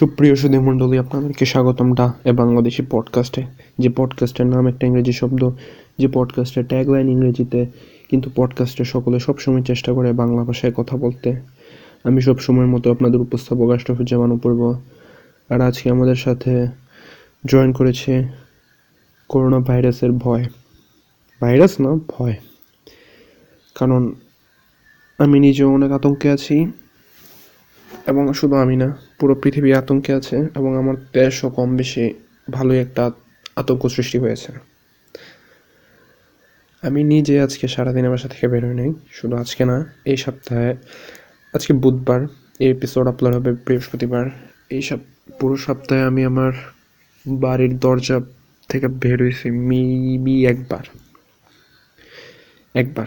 [0.00, 3.42] সুপ্রিয় সুধী মণ্ডলী আপনাদেরকে স্বাগতম ডা এ বাংলাদেশি পডকাস্টে।
[3.78, 5.50] যে পডকাস্টের নাম একটা ইংরেজি শব্দ,
[5.98, 7.66] যে পডকাস্টের ট্যাগলাইন ইংরেজিতে,
[8.10, 11.40] কিন্তু পডকাস্টে সকলে সবসময় চেষ্টা করে বাংলা ভাষায় কথা বলতে।
[12.04, 14.80] আমি সব সময়ের মতো আপনাদের উপস্থাপক আশরাফুজ্জামান পূর্ব
[15.48, 16.66] আর আজকে আমাদের সাথে
[17.46, 18.28] জয়েন করেছে
[19.28, 20.44] করোনা ভাইরাসের ভয়।
[21.40, 22.34] ভাইরাস না, ভয়।
[23.74, 24.12] কারণ
[25.18, 26.72] আমি নিজেও অনেক আতঙ্কে আছি।
[28.10, 28.88] এবং শুধু আমি না,
[29.18, 32.14] পুরো পৃথিবী আতঙ্কে আছে এবং আমার দেশও কম বেশি
[32.50, 33.10] ভালোই একটা
[33.56, 34.50] আতঙ্ক সৃষ্টি হয়েছে।
[36.82, 40.76] আমি নিজে আজকে সারাদিন বাসা থেকে বেরোই নাই, শুধু আজকে না, এই সপ্তাহে,
[41.54, 42.20] আজকে বুধবার,
[42.58, 44.24] এই এপিসোড আপলোড হবে বৃহস্পতিবার।
[44.70, 45.00] এই সব,
[45.40, 46.52] পুরো সপ্তাহে আমি আমার
[47.28, 48.20] বাড়ির দরজা
[48.68, 50.84] থেকে বের হয়েছি মিবি একবার।
[52.74, 53.06] একবার।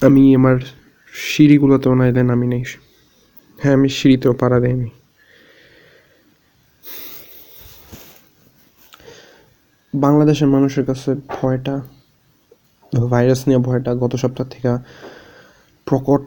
[0.00, 0.56] আমি আমার
[1.26, 2.64] সিঁড়িগুলোতেও দেন, আমি নেই।
[3.58, 4.90] হ্যাঁ আমি সিঁড়িতেও পাড়া দেয়নি
[9.94, 11.80] বাংলাদেশের মানুষের কাছে ভয়টা,
[13.08, 14.68] ভাইরাস নিয়ে ভয়টা গত সপ্তাহ থেকে
[15.86, 16.24] প্রকট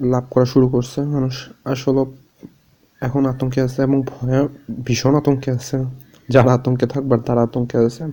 [0.00, 2.02] লাভ করা শুরু করছে মানুষ। আসলে
[3.00, 4.48] এখন আতঙ্কে আছে এবং ভয়
[4.84, 5.76] ভীষণ আতঙ্কে আছে।
[6.28, 8.04] যারা আতঙ্কে থাকবার, তারা আতঙ্কে আছে।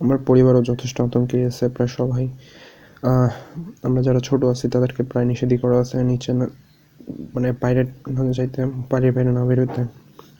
[0.00, 2.28] আমার পরিবারও যথেষ্ট আতঙ্কে আছে, প্রায় সবাই।
[3.86, 6.46] আমরা যারা ছোট আছি, তাদেরকে প্রায় নিষেধই করা আছে। নিচে না
[7.34, 7.82] মানে বাইরে
[8.16, 9.82] না যাইতে বাড়ির বাইরে না বেরোতে।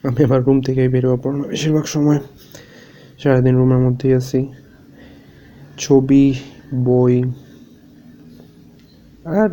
[0.07, 2.19] আমি আমার রুম থেকেই বেরোবো না বেশিরভাগ সময়।
[3.21, 4.39] সারাদিন রুমের মধ্যেই আছি।
[5.77, 6.25] ছবি,
[6.87, 7.15] বই,
[9.25, 9.49] আর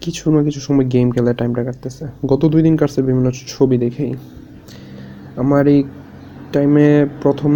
[0.00, 4.12] কিছু না কিছু সময় গেম খেলে টাইমটা কাটতেছে। গত দুই দিন কাটছে বিভিন্ন ছবি দেখেই।
[5.42, 5.80] আমার এই
[6.52, 7.52] টাইমে প্রথম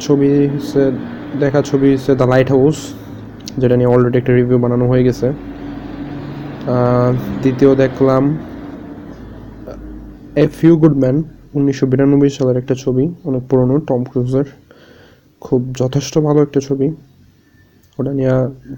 [0.00, 0.82] ছবি হচ্ছে
[1.42, 2.78] দেখা ছবি হচ্ছে দ্য লাইট হাউস
[3.60, 5.26] যেটা নিয়ে অলরেডি একটা রিভিউ বানানো হয়ে গেছে।
[7.42, 8.22] দ্বিতীয় দেখলাম
[10.42, 11.16] এ ফিউ গুড ম্যান
[11.56, 14.48] উনিশশো বিরানব্বই সালের একটা ছবি, অনেক পুরনো টম ক্রুজের
[15.44, 16.88] খুব যথেষ্ট ভালো একটা ছবি।
[17.98, 18.34] ওটা নিয়ে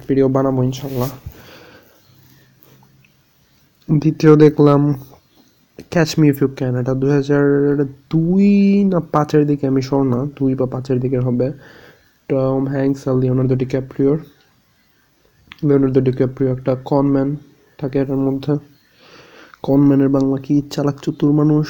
[0.07, 1.11] ভিডিও বানাবো ইনশাল্লাহ
[3.89, 4.81] দ্বিতীয় দেখলাম
[5.93, 7.45] catch me if you can এটা দু হাজার
[8.13, 8.49] দুই
[8.93, 11.47] না পাঁচের দিকে, আমি শোর না, দুই বা পাঁচের দিকে হবে।
[12.29, 14.19] টম হ্যাংস আর লিওনার্দো ডিক্যাপ্রিওর
[15.67, 17.29] লিওনার্দো ডিক্যাপ্রিও একটা কনম্যান
[17.79, 18.53] থাকে এটার মধ্যে।
[19.67, 21.67] কনম্যানের বাংলা কি চালাক, চতুর মানুষ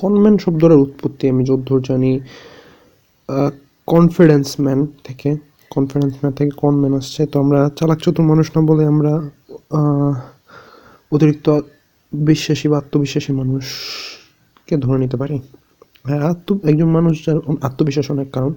[0.00, 2.12] কনম্যান শব্দটার উৎপত্তি, আমি যদ্দূর জানি
[3.88, 5.30] কনফিডেন্স ম্যান থেকে
[5.74, 9.12] কনফিডেন্স ম্যান থেকে কনম্যান আসছে। তো আমরা চালাক, চতুর মানুষ না বলে আমরা
[11.12, 11.46] অতিরিক্ত
[12.12, 15.36] বিশ্বাসী বা আত্মবিশ্বাসী মানুষকে ধরে নিতে পারি।
[16.04, 17.38] আত্ম একজন মানুষ যার
[17.68, 18.52] আত্মবিশ্বাস অনেক, কারণ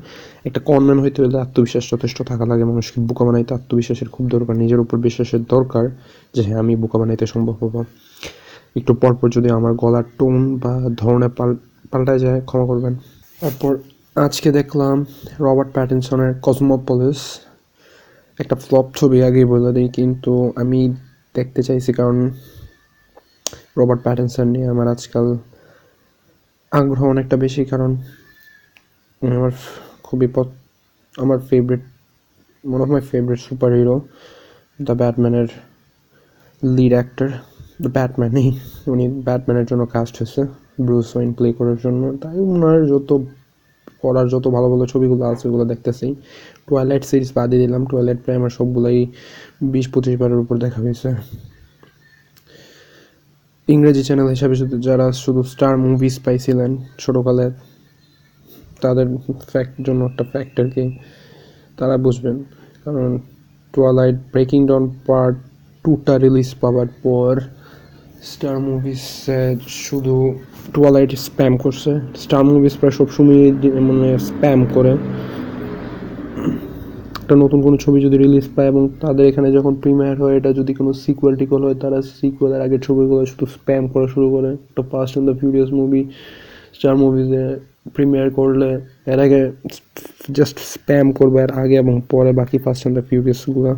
[0.47, 4.79] একটা কনম্যান হইতে হলে আত্মবিশ্বাস যথেষ্ট থাকা লাগে। মানুষকে বোকা বানাইতে আত্মবিশ্বাসের খুব দরকার। নিজের
[4.83, 5.85] উপর বিশ্বাসের দরকার
[6.35, 7.75] যে হ্যাঁ আমি বোকা বানাইতে সম্ভব হব।
[8.79, 11.49] একটু পরপর যদি আমার গলার টোন বা ধরনের পাল
[11.91, 12.93] পাল্টায় যায়, ক্ষমা করবেন।
[13.41, 13.71] তারপর
[14.15, 14.95] আজকে দেখলাম
[15.45, 17.21] রবার্ট প্যাটিনসনের কসমোপলিস।
[18.39, 20.81] একটা ফ্লপ ছবি আগেই বলে দিই, কিন্তু আমি
[21.35, 22.17] দেখতে চাইছি, কারণ
[23.79, 25.27] রবার্ট প্যাটিনসন নিয়ে আমার আজকাল
[26.79, 27.91] আগ্রহ অনেকটা বেশি, কারণ
[29.21, 29.53] আমার
[30.07, 30.27] খুবই
[31.15, 31.83] আমার favourite
[32.63, 33.95] one of my favourite super hero
[34.87, 35.47] the ব্যাটম্যানের
[36.75, 37.29] lead actor
[37.83, 38.47] the ব্যাটম্যানই
[38.93, 40.41] উনি ব্যাটম্যানের জন্য কাস্ট হয়েছে
[40.85, 43.09] ব্রুস ওয়াইন প্লে করার জন্য। তাই ওনার যত
[44.03, 46.07] করার যত ভালো ভালো ছবিগুলো আছে, ওগুলো দেখতেছি।
[46.67, 48.99] টয়লেট সিরিজ বাদই দিলাম। টয়লেট প্রায় আমার সবগুলোই
[49.73, 51.09] বিশ পঁচিশ বারের উপর দেখা হয়েছে।
[53.67, 57.47] ইংরেজি চ্যানেল হিসাবে শুধু যারা শুধু স্টার মুভিজ পাইছিলেন ছোটোকালে,
[58.83, 59.07] তাদের
[59.51, 60.83] ফ্যাক্ট জন্য একটা ফ্যাক্টরকে
[61.77, 62.37] তারা বুঝবেন।
[62.83, 63.09] কারণ
[63.73, 65.35] টুয়ালাইট ব্রেকিং ডাউন পার্ট
[65.83, 67.33] টুটা রিলিজ পাওয়ার পর
[68.31, 69.01] স্টার মুভিজ
[69.85, 70.15] শুধু
[70.73, 71.91] টুয়ালাইট স্প্যাম করছে।
[72.23, 73.43] স্টার মুভিজ প্রায় সবসময়
[73.87, 74.93] মানে স্প্যাম করে।
[77.23, 80.73] একটা নতুন কোনো ছবি যদি রিলিজ পায় এবং তাদের এখানে যখন প্রিমিয়ার হয় এটা যদি
[80.73, 85.13] কোনো সিকুয়েল টিকুয়েল হয় তারা সিকুয়েলের আগের ছবিগুলো শুধু স্প্যাম করা শুরু করে। একটা Fast
[85.13, 86.01] and the Furious movie
[86.73, 87.43] Star মুভিজে
[87.93, 88.69] premiere করলে
[89.11, 89.41] এর আগে
[90.31, 93.71] জাস্ট স্প্যাম করবে এর আগে এবং পরে বাকি ফার্স্ট অ্যান্ড দ্য ফিউরিয়াসগুলো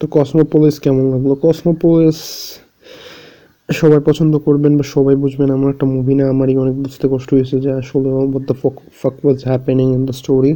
[0.00, 1.30] তো কসমোপোলিস কেমন লাগল?
[1.42, 2.18] কসমোপোলিস
[3.72, 7.60] সবাই পছন্দ করবেন বা সবাই বুঝবেন এমন একটা মুভি না আমারই অনেক বুঝতে কষ্ট হয়েছে
[7.60, 8.08] যে আসলে
[8.62, 10.54] fuck, fuck was happening in the story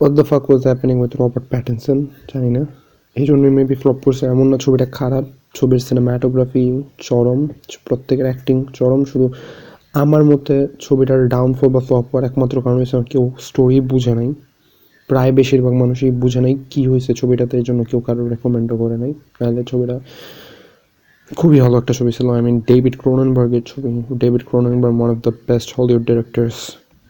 [0.00, 2.66] what the fuck was happening with Robert Pattinson জানি না।
[3.16, 7.48] এই জন্যই মেবি ফ্লপ করছে। এমন না, ছবিটা খারাপ। ছবির সিনেমাটোগ্রাফি চরম।
[7.84, 9.30] প্রত্যেকের অ্যাক্টিং চরম। শুধু
[10.02, 14.34] আমার মতে ছবিটার ডাউনফল বা ফ্লপ হওয়ার একমাত্র কারণ হচ্ছে কেউ স্টোরি বুঝে নাই।
[15.08, 19.12] প্রায় বেশিরভাগ মানুষই বুঝে নাই কী হয়েছে ছবিটাতে। এই জন্য কেউ কারও রেকমেন্ডও করে নাই।
[19.40, 20.00] নাহলে ছবিটা
[21.36, 23.88] খুবই ভালো একটা ছবি ছিল। আই মিন ডেভিড ক্রোননবার্গের ছবি।
[24.18, 26.54] David Cronenberg one of the best Hollywood directors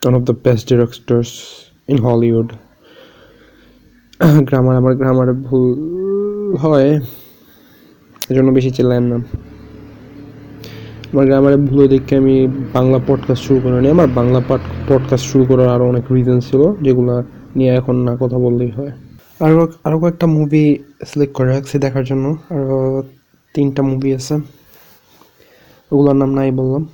[0.03, 1.31] one of the best directors
[1.89, 2.49] in Hollywood
[4.21, 7.01] grammar, আমার গ্রামারে ভুল হয়,
[8.31, 9.17] এজন্য বেশি চেল্লাম না।
[11.13, 14.41] আমার গ্রামারে ভুল দেখে আমি বাংলা পডকাস্ট শুরু করে নিই আমার বাংলা
[14.89, 17.23] পডকাস্ট শুরু করার আরও অনেক রিজন ছিল, যেগুলো
[17.57, 18.93] নিয়ে এখন না কথা বললেই হয়।
[19.41, 20.77] আরও আরও কয়েকটা মুভি
[21.07, 23.03] সিলেক্ট করে রাখছি দেখার জন্য। আরও
[23.55, 24.35] তিনটা মুভি আছে।
[25.93, 26.89] ওগুলোর নাম নাই বললাম।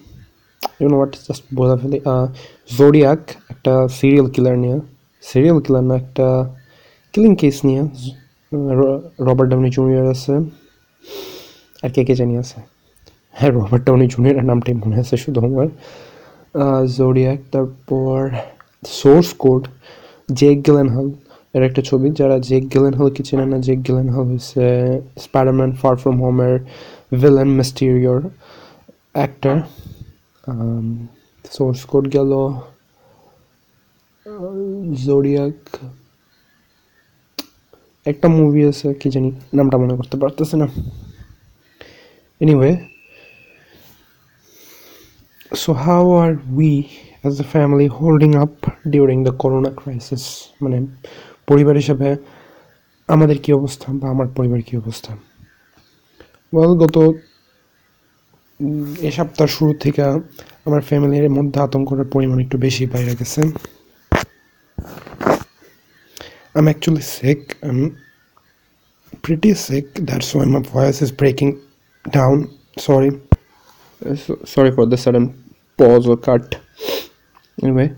[0.81, 2.01] ইউনো হোয়াট জাস্ট বলে ফেলি।
[2.79, 3.19] জোডিয়াক
[3.51, 4.81] একটা সিরিয়াল কিলার নিয়ে।
[5.23, 6.55] সিরিয়াল কিলার না, একটা
[7.15, 7.83] কিলিং কেস নিয়ে
[9.27, 10.35] রবার্ট ডাউনি জুনিয়র আছে,
[11.85, 12.59] আর কে কে জানি আছে।
[13.39, 15.69] হ্যাঁ রবার্ট ডাউনি জুনিয়রের নামটাই মনে আছে শুধু আমার।
[16.97, 18.19] জোডিয়াক তারপর
[18.99, 19.63] সোর্স কোড
[20.39, 21.09] জেক গেলেন হল
[21.55, 24.65] এর একটা ছবি, যারা জেক গেলেন হল কি চেনে না জেক গেলেনহল হচ্ছে
[25.25, 26.55] স্পাইডারম্যান ফার ফ্রম হোমের
[27.21, 28.21] ভিলেন মিস্টিরিয়র
[29.19, 29.57] অ্যাক্টার
[31.55, 32.33] সোর্স কোড গেল
[35.05, 35.59] জোডিয়াক
[38.07, 40.67] একটা মুভি আছে, কি জানি, নামটা মনে করতে পারতেছে না।
[42.41, 42.71] Anyway
[45.63, 46.73] so how are we
[47.21, 48.53] as a family holding up
[48.89, 50.25] during the corona crisis
[50.63, 50.79] মানে
[51.47, 52.09] পরিবার হিসেবে
[53.09, 55.13] আমাদের কী অবস্থা বা আমার পরিবার কী অবস্থা?
[56.53, 56.97] ওয়েল গত
[59.01, 60.03] এ সপ্তাহ শুরু থেকে
[60.67, 63.43] আমার ফ্যামিলির মধ্যে আতঙ্কের পরিমাণ একটু বেশি বাইরে গেছে।
[66.55, 67.57] I'm actually sick.
[67.63, 67.99] I'm
[69.23, 69.95] pretty sick.
[69.95, 71.61] That's why my voice is breaking
[72.05, 72.51] down.
[72.79, 73.11] Sorry.
[74.03, 75.25] Uh, so, sorry for the sudden
[75.79, 76.45] pause or cut.
[77.59, 77.89] Anyway,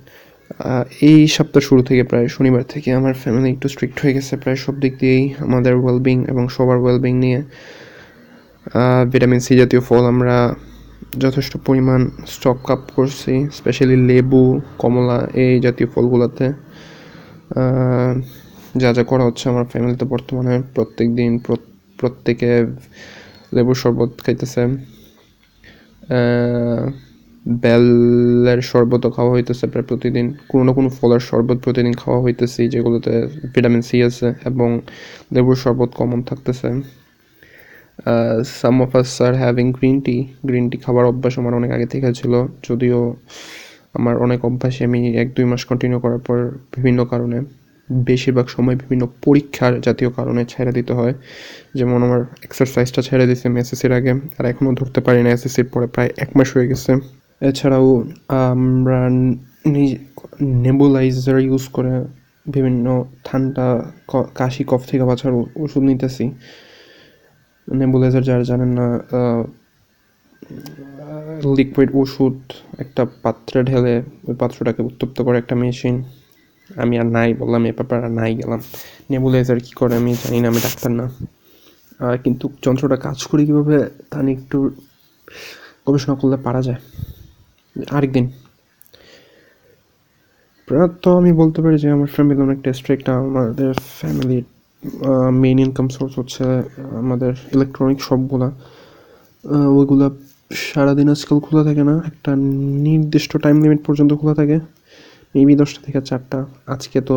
[1.03, 4.75] এই সপ্তাহ শুরু থেকে প্রায় শনিবার থেকে আমার ফ্যামিলি একটু স্ট্রিক্ট হয়ে গেছে প্রায় সব
[4.83, 7.41] দিক দিয়েই আমাদের ওয়েলবিং এবং সবার ওয়েলবিং নিয়ে
[9.13, 10.37] ভিটামিন সি জাতীয় ফল আমরা
[11.25, 12.01] যথেষ্ট পরিমাণ
[12.35, 14.43] স্টক আপ করছি স্পেশালি লেবু
[14.83, 16.47] কমলা এই জাতীয় ফলগুলোতে
[18.83, 21.33] যা যা করা হচ্ছে আমার ফ্যামিলিতে বর্তমানে প্রত্যেক দিন
[22.01, 22.51] প্রত্যেকে
[23.55, 24.63] লেবুর শরবত খাইতেছে।
[27.63, 33.13] বেলের শরবতও খাওয়া হইতেছে প্রায় প্রতিদিন। কোনো না কোনো ফলের শরবত প্রতিদিন খাওয়া হইতেছে, যেগুলোতে
[33.55, 34.69] ভিটামিন সি আছে এবং
[35.35, 36.69] লেবুর শরবত কমন থাকতেছে।
[38.59, 40.17] Some of us are having green tea
[40.49, 42.33] green tea খাবার অভ্যাস আমার অনেক আগে থেকে ছিল,
[42.69, 42.99] যদিও
[43.99, 46.39] আমার অনেক অভ্যাসে আমি এক দুই মাস কন্টিনিউ করার পর
[46.75, 47.39] বিভিন্ন কারণে
[47.89, 51.15] বেশিরভাগ সময় বিভিন্ন পরীক্ষার জাতীয় কারণে ছেড়ে দিতে হয়।
[51.79, 56.11] যেমন আমার এক্সারসাইজটা ছেড়ে দিয়েছি এসএসসির আগে, আর এখনও ধরতে পারি না এসএসসির পরে প্রায়
[56.25, 56.93] এক মাস হয়ে গেছে।
[57.49, 57.89] এছাড়াও
[58.53, 59.01] আমরা
[60.65, 61.95] নেবুলাইজার ইউজ করে
[62.55, 62.87] বিভিন্ন
[63.27, 63.67] ঠান্ডা
[64.39, 65.33] কাশি, কফ থেকে বাঁচার
[65.65, 66.25] ওষুধ নিতেছি।
[67.69, 68.87] নেবুলাইজার যারা জানেন না
[71.59, 72.37] লিকুইড ওষুধ
[72.83, 73.95] একটা পাত্রে ঢেলে
[74.29, 75.97] ওই পাত্রটাকে উত্তপ্ত করে একটা মেশিন
[76.83, 78.61] আমি আর নাই বললাম, এ ব্যাপার আর নাই গেলাম।
[79.11, 81.07] নেবুলাইজার কী করে আমি জানি না, আমি ডাক্তার না।
[82.25, 83.77] কিন্তু যন্ত্রটা কাজ করে কীভাবে,
[84.11, 84.59] তা নিয়ে একটু
[85.87, 86.81] গবেষণা করলে পারা যায়।
[87.97, 88.27] আরেকদিন।
[91.03, 94.45] তো আমি বলতে পারি যে, আমার ফ্যামিলি অনেকটা স্ট্রিক্ট আমাদের ফ্যামিলির
[95.43, 96.45] মেইন ইনকাম সোর্স হচ্ছে,
[97.03, 98.49] আমাদের ইলেকট্রনিক শপগুলা
[99.79, 100.09] ওইগুলা
[100.69, 102.31] সারাদিন আজকাল খোলা থাকে না, একটা
[102.87, 104.57] নির্দিষ্ট টাইম লিমিট পর্যন্ত খোলা থাকে।
[105.35, 106.39] মেবি দশটা থেকে চারটা।
[106.75, 107.17] আজকে তো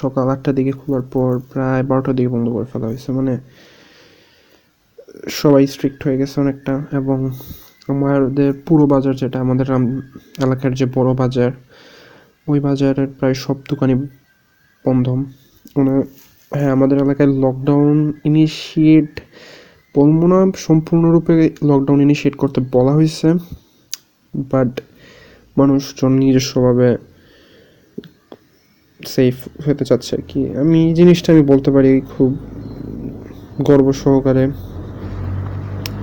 [0.00, 3.34] সকাল আটটার দিকে খোলার পর প্রায় বারোটার দিকে বন্ধ করে ফেলা হয়েছে। মানে
[5.40, 7.18] সবাই স্ট্রিক্ট হয়ে গেছে অনেকটা এবং
[7.92, 9.66] আমাদের পুরো বাজার যেটা, আমাদের
[10.44, 11.50] এলাকার যে বড় বাজার,
[12.50, 13.96] ওই বাজারের প্রায় সব দোকানই
[14.84, 15.06] বন্ধ।
[15.76, 15.94] মানে
[16.58, 19.12] হ্যাঁ আমাদের এলাকায় লকডাউন ইনিশিয়েট
[19.94, 21.34] বলব না, সম্পূর্ণরূপে
[21.70, 23.28] লকডাউন ইনিশিয়েট করতে বলা হয়েছে।
[24.34, 24.72] বাট
[25.58, 26.88] মানুষজন নিজস্বভাবে
[29.00, 32.30] সেফ হতে চাচ্ছে আর কি। আমি এই জিনিসটা আমি বলতে পারি খুব
[33.68, 34.44] গর্ব সহকারে।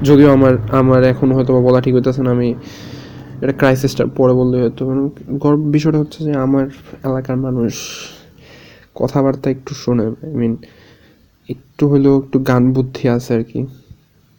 [0.07, 2.49] যদিও আমার আমার এখন হয়তো বা বলা ঠিক হইতেছে না, আমি
[3.43, 4.83] এটা ক্রাইসিসটার পরে বললে হয়তো।
[5.43, 6.65] গর্ব, বিষয়টা হচ্ছে যে আমার
[7.07, 7.73] এলাকার মানুষ
[8.99, 10.53] কথাবার্তা একটু শোনে আই মিন
[11.49, 13.59] একটু হলেও একটু গান বুদ্ধি আছে আর কি।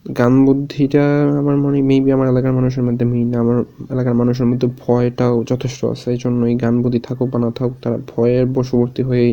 [0.06, 1.04] গান বুদ্ধিটা
[1.38, 3.58] আমার মনে মেবি আমার এলাকার মানুষের মধ্যে মেইন আমার
[3.90, 7.74] এলাকার মানুষের মধ্যে ভয়টাও যথেষ্ট আছে। এই জন্য এই গান বুদ্ধি থাকুক বা না থাকুক,
[7.82, 9.32] তারা ভয়ের বশবর্তী হয়েই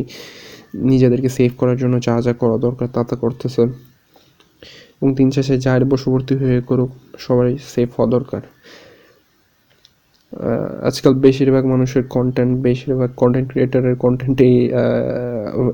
[0.74, 3.62] নিজেদেরকে সেভ করার জন্য যা যা করা দরকার তা তা করতেছে।
[4.96, 8.42] এবং দিন শেষে যার বশবর্তী হয়ে করুক সবাই সেফ হওয়া দরকার।
[10.82, 14.70] আজকাল বেশিরভাগ মানুষের কন্টেন্ট বেশিরভাগ কন্টেন্ট ক্রিয়েটারের কন্টেন্টেই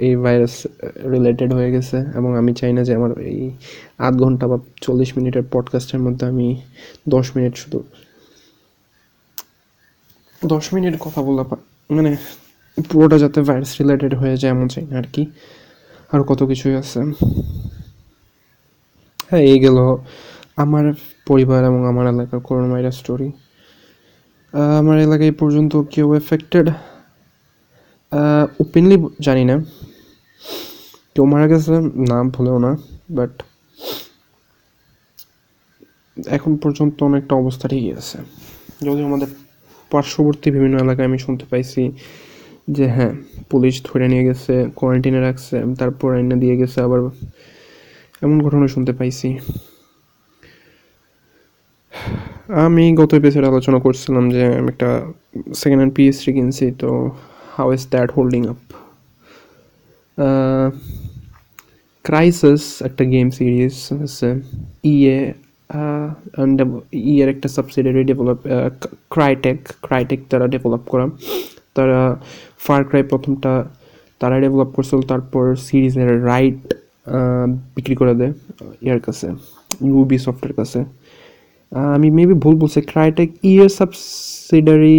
[0.00, 0.66] এই ভাইরাস
[1.04, 3.50] রিলেটেড হয়ে গেছে। এবং আমি চাই না যে আমার এই
[3.98, 6.60] আধ ঘণ্টা বা চল্লিশ মিনিটের পডকাস্টের মধ্যে আমি
[7.08, 7.82] দশ মিনিট শুধু
[10.46, 11.44] দশ মিনিট কথা বলা
[11.90, 12.16] মানে
[12.90, 15.26] পুরোটা যাতে ভাইরাস রিলেটেড হয়ে যায় এমন চাই না আর কি।
[16.12, 17.00] আর কত কিছুই আছে।
[19.30, 19.96] হ্যাঁ এই গেল
[20.56, 20.92] আমার
[21.26, 23.32] পরিবার এবং আমার এলাকার করোনা ভাইরাস স্টোরি
[24.80, 26.66] আমার এলাকায় পর্যন্ত কেউ এফেক্টেড
[28.62, 28.96] ওপেনলি
[29.26, 29.56] জানি না।
[31.14, 31.74] কেউ মারা গেছে,
[32.10, 32.72] নাম ভুলেও না
[33.16, 33.32] বাট
[36.36, 38.16] এখন পর্যন্ত অনেকটা অবস্থা ঠিকই আছে।
[38.86, 39.28] যদিও আমাদের
[39.92, 41.82] পার্শ্ববর্তী বিভিন্ন এলাকায় আমি শুনতে পাইছি
[42.76, 43.12] যে হ্যাঁ
[43.50, 47.00] পুলিশ ধরে নিয়ে গেছে কোয়ারেন্টিনে রাখছে, তারপর এনে দিয়ে গেছে, আবার
[48.24, 49.28] এমন ঘটনা শুনতে পাইছি।
[52.48, 54.90] আমি গত এপিসোডে আলোচনা করছিলাম যে আমি একটা
[55.60, 56.88] সেকেন্ড হ্যান্ড পিএসটি কিনছি, তো
[57.56, 58.60] how is that holding up
[62.04, 63.76] Crysis একটা গেম সিরিজ
[64.06, 64.28] আছে
[64.94, 65.18] ইয়ে
[67.10, 68.38] ইয়ের একটা সাবসিডারি ডেভেলপ
[69.14, 71.06] ক্রাইটেক ক্রাইটেক তারা ডেভেলপ করা।
[71.76, 72.00] তারা
[72.66, 73.52] ফার ক্রাই প্রথমটা
[74.20, 76.60] তারা ডেভেলপ করছিল, তারপর সিরিজের রাইট
[77.76, 78.32] বিক্রি করে দেয়
[78.84, 79.26] ইয়ার কাছে
[79.88, 80.80] ইউবি সফটের কাছে।
[81.94, 84.96] আমি মেবি ভুল বলছি ক্রাইটেক ইয়ের সাবসিডারি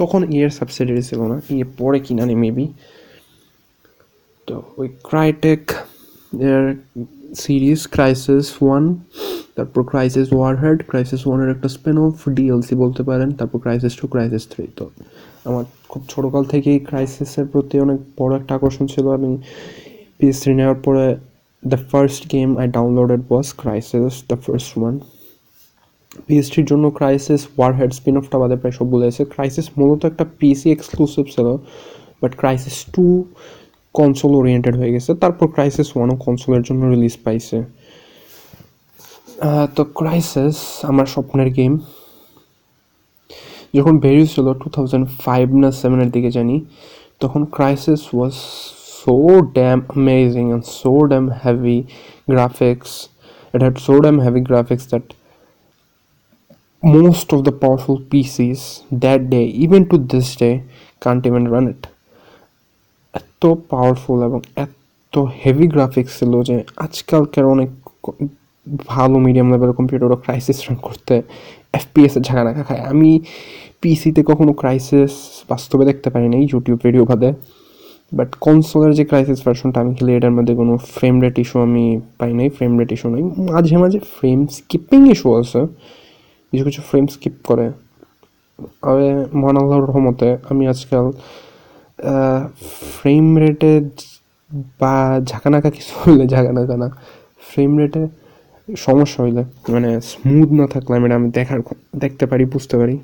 [0.00, 2.66] তখন ইয়ের সাবসিডারি ছিল না ইয়ে পরে কিনা নেই মেবি
[4.48, 5.62] তো ওই ক্রাইটেক
[6.52, 6.64] এর
[7.42, 8.84] সিরিজ ক্রাইসিস ওয়ান
[9.56, 14.44] তারপর ক্রাইসিস ওয়ারহেড ক্রাইসিস ওয়ানের একটা স্পেন অফ ডিএলসি বলতে পারেন, তারপর ক্রাইসিস টু ক্রাইসিস
[14.52, 14.84] থ্রি তো
[15.48, 19.30] আমার খুব ছোটোকাল থেকেই ক্রাইসিসের প্রতি অনেক বড় একটা আকর্ষণ ছিল, আমি
[20.18, 21.06] পিএস থ্রি নেওয়ার পরে
[21.62, 24.94] the first game I downloaded was Crysis the first one
[26.26, 31.24] পিএসটির জন্য ক্রাইসিস ওয়ারহেড স্পিন অফটা বাদে প্রায় সব বলেছে ক্রাইসিস মূলত একটা পিসি এক্সক্লুসিভ
[31.34, 31.46] ছিল
[32.20, 33.06] but Crysis two
[33.98, 37.56] console oriented হয়ে গেছে। তারপর ক্রাইসিস ওয়ানও কনসোলের জন্য রিলিজ পাইছে।
[39.76, 40.56] তো ক্রাইসিস
[40.90, 41.72] আমার স্বপ্নের গেম
[43.76, 46.56] যখন বেরিয়েছিল টু থাউজেন্ড ফাইভ না সেভেনের দিকে জানি,
[47.22, 48.34] তখন Crysis was
[49.00, 49.16] so
[49.56, 51.78] damn amazing and so damn heavy
[52.32, 52.92] graphics
[53.54, 55.06] it had so damn heavy graphics that
[56.82, 60.62] most of the powerful PCs that day, even to this day,
[61.00, 61.82] can't even run it.
[63.14, 67.70] এত powerful এবং এত heavy graphics ছিল যে আজকালকার অনেক
[68.86, 71.22] ভালো medium লেভেলের কম্পিউটারও crisis run করতে
[71.78, 73.20] এফপিএসের ঝাঁকা খায়। আমি
[73.80, 75.12] পিসিতে কখনো ক্রাইসিস
[75.48, 77.30] বাস্তবে দেখতে পারি নাই ইউটিউব ভিডিও বাদে।
[78.12, 82.32] বাট কনসোলের যে ক্রাইসিস ভার্সনটা আমি খেলি এটার মধ্যে কোনো ফ্রেম রেট ইস্যু আমি পাই
[82.32, 85.60] নাই ফ্রেম রেট ইস্যু নাই। মাঝে মাঝে ফ্রেম স্কিপিং ইস্যু আছে।
[86.48, 87.66] কিছু কিছু ফ্রেম স্কিপ করে।
[88.82, 89.08] তবে
[89.40, 91.06] মহান আল্লাহর রহমতে আমি আজকাল
[92.96, 93.72] ফ্রেম রেটে
[94.80, 94.94] বা
[95.30, 96.88] ঝাঁকানাকা কিছু হইলে ঝাঁকানাকা না
[97.48, 98.02] ফ্রেম রেটে
[98.68, 99.42] সমস্যা হইলে
[99.74, 101.60] মানে স্মুথ না থাকলে আমি আমি দেখার
[102.02, 102.96] দেখতে পারি, বুঝতে পারি।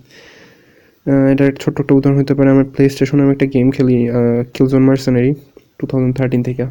[1.33, 3.97] এটা ছোট্ট একটা উদাহরণ হতে পারে, আমার প্লে স্টেশনে আমি একটা গেম খেলি
[4.55, 5.33] Killzone Mercenary
[5.79, 6.65] two thousand thirteen থেকে।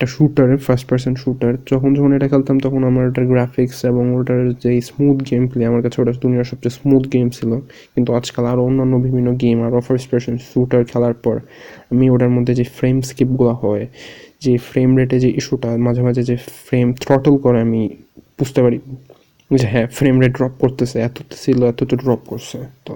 [0.00, 4.40] একটা শুটার ফার্স্ট পার্সন শুটার যখন যখন এটা খেলতাম, তখন আমার ওটার গ্রাফিক্স এবং ওটার
[4.62, 7.50] যে স্মুথ গেম প্লে আমার কাছে ওটা দুনিয়ার সবচেয়ে স্মুথ গেম ছিল।
[7.94, 11.36] কিন্তু আজকাল আরও অন্যান্য বিভিন্ন গেম আরও ফার্স্ট পার্সন শুটার খেলার পর
[11.92, 13.84] আমি ওটার মধ্যে যে ফ্রেম স্কিপগুলো হয়,
[14.44, 16.36] যে ফ্রেম রেটে যে ইস্যুটা মাঝে মাঝে যে
[16.66, 17.82] ফ্রেম থ্রটল করে আমি
[18.38, 18.78] বুঝতে পারি
[19.50, 22.94] যে হ্যাঁ ফ্রেম রেট ড্রপ করতেছে, এত ছিল, এত তো ড্রপ করছে। তো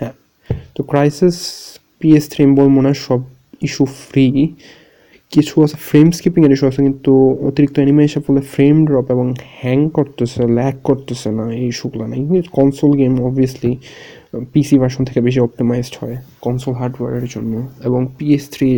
[0.00, 0.14] হ্যাঁ।
[0.74, 1.36] তো ক্রাইসিস
[2.00, 2.42] পিএস থ্রি
[2.76, 3.20] মনে হয় সব
[3.66, 4.26] ইস্যু ফ্রি
[5.34, 7.12] কিছু আছে ফ্রেম স্কিপিংয়ের ইস্যু আছে, কিন্তু
[7.48, 9.26] অতিরিক্ত অ্যানিমেশন ফলে ফ্রেম ড্রপ এবং
[9.60, 12.14] হ্যাং করতেছে ল্যাক করতেছে না এই ইস্যুগুলো না
[12.58, 13.72] console game obviously
[14.52, 17.52] PC version থেকে বেশি অপটিমাইজড হয় কনসোল হার্ডওয়্যারের জন্য।
[17.88, 18.70] এবং পিএস থ্রি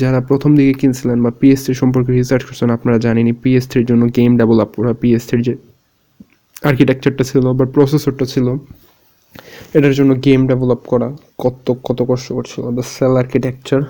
[0.00, 4.02] যারা প্রথম দিকে কিনছিলেন বা পিএস থ্রি সম্পর্কে রিসার্চ করছেন, আপনারা জানেনি পিএস থ্রির জন্য
[4.18, 5.54] গেম ডেভেলপ করা পিএস থ্রির যে
[6.70, 8.46] আর্কিটেকচারটা ছিল বা প্রসেসরটা ছিল,
[9.76, 11.08] এটার জন্য গেম ডেভেলপ করা
[11.42, 13.80] কত কত কষ্ট করছিল the Cell architecture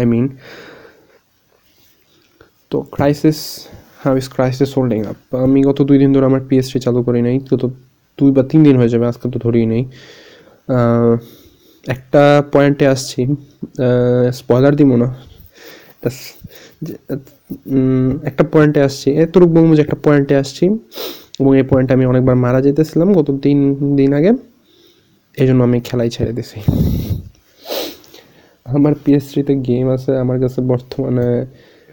[0.00, 0.26] I mean
[2.70, 3.38] তো Crysis
[4.04, 7.36] how is Crysis holding up আমি গত দুই দিন ধরে আমার পিএসটি চালু করি নাই,
[7.52, 7.62] গত
[8.18, 9.82] দুই বা তিন দিন হয়ে যাবে, আজকে তো ধরেই নেই।
[11.94, 12.22] একটা
[12.54, 13.20] পয়েন্টে আসছি
[14.40, 15.08] স্পয়লার দিব না।
[18.30, 19.08] একটা পয়েন্টে আসছি
[19.54, 20.64] বলব যে একটা পয়েন্টে আসছি,
[21.40, 23.58] এবং এই পয়েন্টে আমি অনেকবার মারা যেতেছিলাম গত তিন
[23.98, 24.32] দিন আগে
[25.40, 26.58] এই জন্য আমি খেলাই ছেড়ে দিছি।
[28.76, 31.28] আমার পিএসটিতে গেম আছে, আমার কাছে বর্তমানে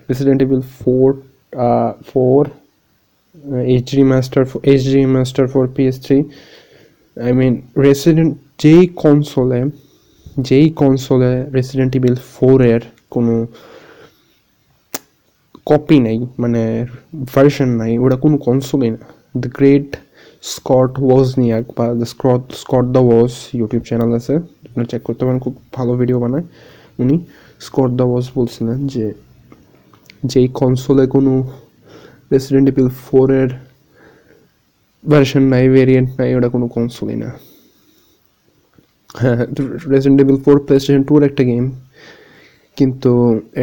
[0.10, 1.18] Resident Evil 4
[1.66, 2.52] uh, 4
[3.82, 6.08] HD Master for HD Master for PS3
[7.18, 7.54] I mean
[7.88, 8.32] Resident
[8.64, 9.62] যেই কনসোলে
[10.50, 12.82] যেই কনসোলে রেসিডেন্ট ইভিল ফোরের
[13.14, 13.34] কোনো
[15.70, 16.62] কপি নেই মানে
[17.34, 19.02] ভার্সন নাই ওটা কোনো কনসোলই না।
[19.44, 19.90] দ্য গ্রেট
[20.54, 24.34] স্কট ওয়াজনিয়াক বা the Scott Scott the Woz YouTube channel আছে
[24.68, 26.46] আপনারা চেক করতে পারেন খুব ভালো ভিডিও বানায়।
[27.02, 27.16] উনি
[27.68, 29.06] স্কট দ্য ওয়াজ বলছিলেন যে
[30.32, 31.34] যেই কনসোলে কোনো
[32.34, 33.50] রেসিডেন্ট ইভিল ফোরের
[35.04, 37.30] ভার্সন নাই ভেরিয়েন্ট নাই, ওটা কোনো কনসোলই না।
[39.22, 39.40] হ্যাঁ
[39.94, 41.66] Resident Evil four PlayStation টুর একটা গেম
[42.78, 43.12] কিন্তু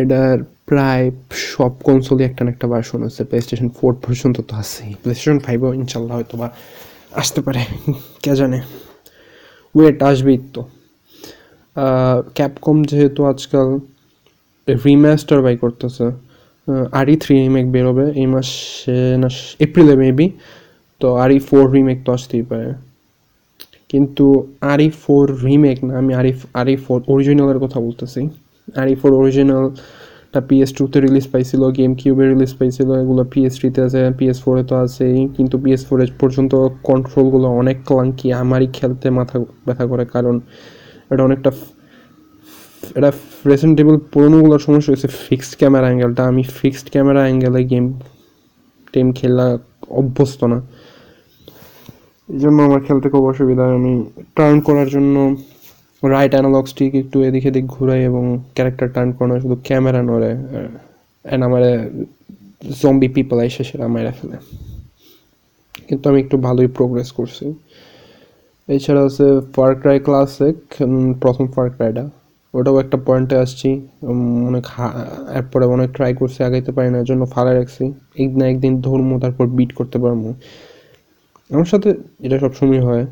[0.01, 0.37] এটার
[0.69, 1.05] প্রায়
[1.53, 5.39] সব কনসোলই একটা না একটা ভার্সন আছে। প্লে স্টেশন ফোর পর্যন্ত তো আছেই। প্লে স্টেশন
[5.47, 6.49] ফাইভও ইনশাল্লাহ হয়তো বা
[7.21, 7.63] আসতে পারে,
[8.23, 8.59] কে জানে?
[9.75, 10.63] ওয়েট আসবেই তো।
[12.37, 13.69] ক্যাপকম যেহেতু আজকাল
[14.87, 16.07] রিম্যাস্টার বাই করতেছে
[17.01, 19.29] আরই থ্রি রিমেক বেরোবে এই মাসে, না
[19.65, 20.27] এপ্রিলে মেবি
[21.01, 22.71] তো আরই ফোর রিমেক তো আসতেই পারে।
[23.91, 24.27] কিন্তু
[24.73, 28.21] আরই ফোর রিমেক না, আমি আরিফ আরই ফোর অরিজিনালের কথা বলতেছি।
[28.83, 34.01] আরই ফোর অরিজিনালটা পিএস টুতে রিলিজ পাইছিল গেম কিউবে রিলিজ পাইছিল, এগুলো পিএস থ্রিতে আছে
[34.19, 36.53] পিএস ফোরে তো আছেই, কিন্তু পিএস ফোরে পর্যন্ত
[36.89, 39.37] কন্ট্রোলগুলো অনেক ক্লাঙ্কি আমারই খেলতে মাথা
[39.67, 40.35] ব্যথা করে, কারণ
[41.13, 41.51] এটা অনেকটা
[42.99, 43.11] এটা
[43.51, 47.87] রেসেন্ট টেবিল পুরোনোগুলোর সমস্যা হয়েছে ফিক্সড ক্যামেরা অ্যাঙ্গেলটা আমি ফিক্সড ক্যামেরা অ্যাঙ্গেলে গেম
[48.93, 49.47] টেম খেলা
[50.01, 50.59] অভ্যস্ত না।
[52.29, 53.93] এই জন্য আমার খেলতে খুব অসুবিধা আমি
[54.37, 55.17] টার্ন করার জন্য
[56.03, 60.33] রাইট অ্যানালগ স্টিক একটু এদিক এদিক ঘুরাই এবং ক্যারেক্টার টার্ন করানো শুধু ক্যামেরা নড়ে
[61.25, 61.63] অ্যান্ড আমার
[62.81, 64.37] জম্বি পিপল এসে সেটা মেরে ফেলে।
[65.89, 67.47] কিন্তু আমি একটু ভালোই প্রোগ্রেস করছি।
[68.69, 70.57] এছাড়া আছে ফার ক্রাই ক্লাসিক
[71.23, 72.05] প্রথম ফার ক্রাইটা
[72.55, 73.71] ওটাও একটা পয়েন্টে আসছি।
[74.49, 74.65] অনেক
[75.39, 77.85] এরপরে অনেক ট্রাই করছি, আগাইতে পারি না জন্য ফালে রাখছি।
[78.23, 80.23] এক না একদিন ধরবো তারপর বিট করতে পারব
[81.51, 81.89] আমার সাথে
[82.27, 83.05] এটা সবসময় হয়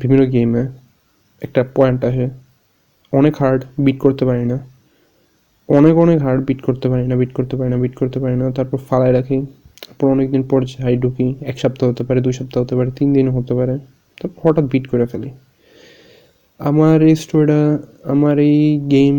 [0.00, 0.62] বিভিন্ন গেমে
[1.42, 2.26] একটা পয়েন্ট আসে।
[3.12, 4.58] অনেক হার্ড বিট করতে পারি না।
[5.68, 8.46] অনেক অনেক হার্ড বিট করতে পারি না বিট করতে পারি না বিট করতে পারি না,
[8.56, 9.38] তারপর ফালায় রাখি।
[9.84, 13.08] তারপর অনেক দিন পর যাই ঢুকি, এক সপ্তাহ হতে পারে, দুই সপ্তাহ হতে পারে, তিন
[13.16, 13.74] দিন হতে পারে।
[14.18, 15.30] তারপর হঠাৎ বিট করে ফেলি।
[16.60, 17.60] আমার এই স্টোরিটা
[18.06, 19.16] আমার এই গেম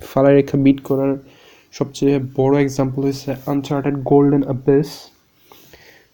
[0.00, 1.12] ফালায় রেখা বিট করার
[1.74, 4.88] সবচেয়ে বড় এক্সাম্পল হচ্ছে আনচার্টেড গোল্ডেন অ্যাবেস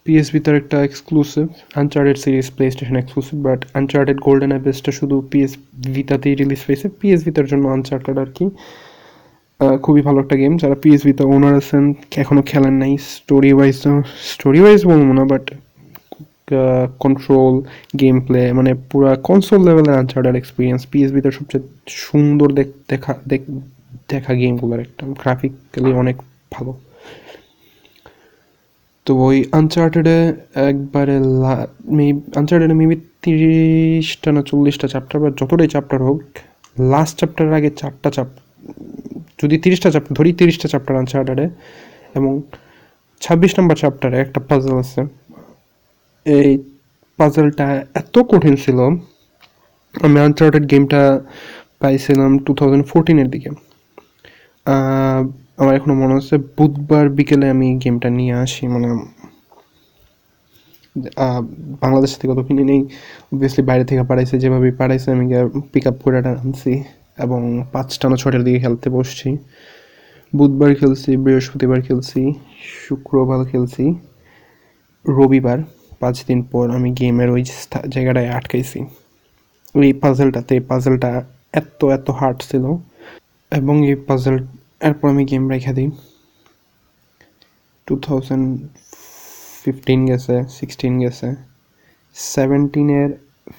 [0.07, 5.53] পিএসবি তার একটা exclusive Uncharted series PlayStation exclusive but Uncharted Golden অ্যাবেসটা শুধু পিএস
[5.87, 8.47] ভিতাতেই রিলিজ পেয়েছে পিএস ভিতার জন্য আনচার্টেড আর কি
[9.81, 11.85] খুবই ভালো একটা গেম যারা পিএস ভিতা ওনার আছেন
[12.17, 13.77] এখনও খেলেন নাই স্টোরি ওয়াইজ
[14.31, 15.45] স্টোরি ওয়াইজ বলব না বাট
[17.05, 17.55] কন্ট্রোল
[18.01, 21.65] গেম প্লে মানে পুরো কনসোল লেভেলের আনচার্টেড এক্সপিরিয়েন্স পিএসবিতে সবচেয়ে
[22.05, 22.49] সুন্দর
[22.91, 23.13] দেখা
[24.13, 26.17] দেখা গেমগুলোর একটা গ্রাফিক্যালি অনেক
[26.55, 26.73] ভালো।
[29.07, 30.19] তো ওই আনচার্টেডে
[30.71, 31.15] একবারে
[32.41, 36.21] আনচার্টেডে মেবি তিরিশটা না চল্লিশটা চ্যাপ্টার বা যতটাই চ্যাপ্টার হোক
[36.93, 38.29] লাস্ট চ্যাপ্টারের আগে চারটা চাপ
[39.43, 41.47] যদি তিরিশটা চ্যাপ্টার ধরি তিরিশটা চ্যাপ্টার আনচার্টেডে
[42.15, 42.33] এবং
[43.23, 45.01] ছাব্বিশ নম্বর চ্যাপ্টারে একটা পাজল আছে।
[46.35, 46.51] এই
[47.19, 47.67] পাজলটা
[48.01, 48.79] এত কঠিন ছিল।
[49.95, 51.01] আমি আনচার্টেড গেমটা
[51.81, 53.51] পাইছিলাম টু থাউজেন্ড ফোরটিনের দিকে।
[55.61, 58.89] আমার এখনও মনে হচ্ছে বুধবার বিকেলে আমি গেমটা নিয়ে আসি মানে
[61.83, 62.81] বাংলাদেশ থেকে তো কিনে নেই।
[63.33, 65.25] অবভিয়াসলি বাইরে থেকে পাঠাইছে যেভাবে পাঠাইছে, আমি
[65.73, 66.73] পিক আপ করে আনছি
[67.25, 67.41] এবং
[67.73, 69.29] পাঁচটা না ছটার দিকে খেলতে বসছি।
[70.33, 72.21] বুধবার খেলছি, বৃহস্পতিবার খেলছি,
[72.85, 73.85] শুক্রবার খেলছি,
[75.05, 75.59] রবিবার।
[76.01, 77.43] পাঁচ দিন পর আমি গেমের ওই
[77.89, 78.79] জায়গাটায় আটকাইছি।
[79.75, 81.11] ওই পাজেলটাতে পাজেলটা
[81.53, 82.65] এত এত হার্ড ছিল।
[83.53, 84.37] এবং এই পাজেল
[84.81, 85.91] এরপর আমি গেম রেখে দিই।
[87.87, 88.69] টু থাউজেন্ড
[89.63, 91.35] ফিফটিন গেছে সিক্সটিন গেছে।
[92.15, 93.11] সেভেন্টিনের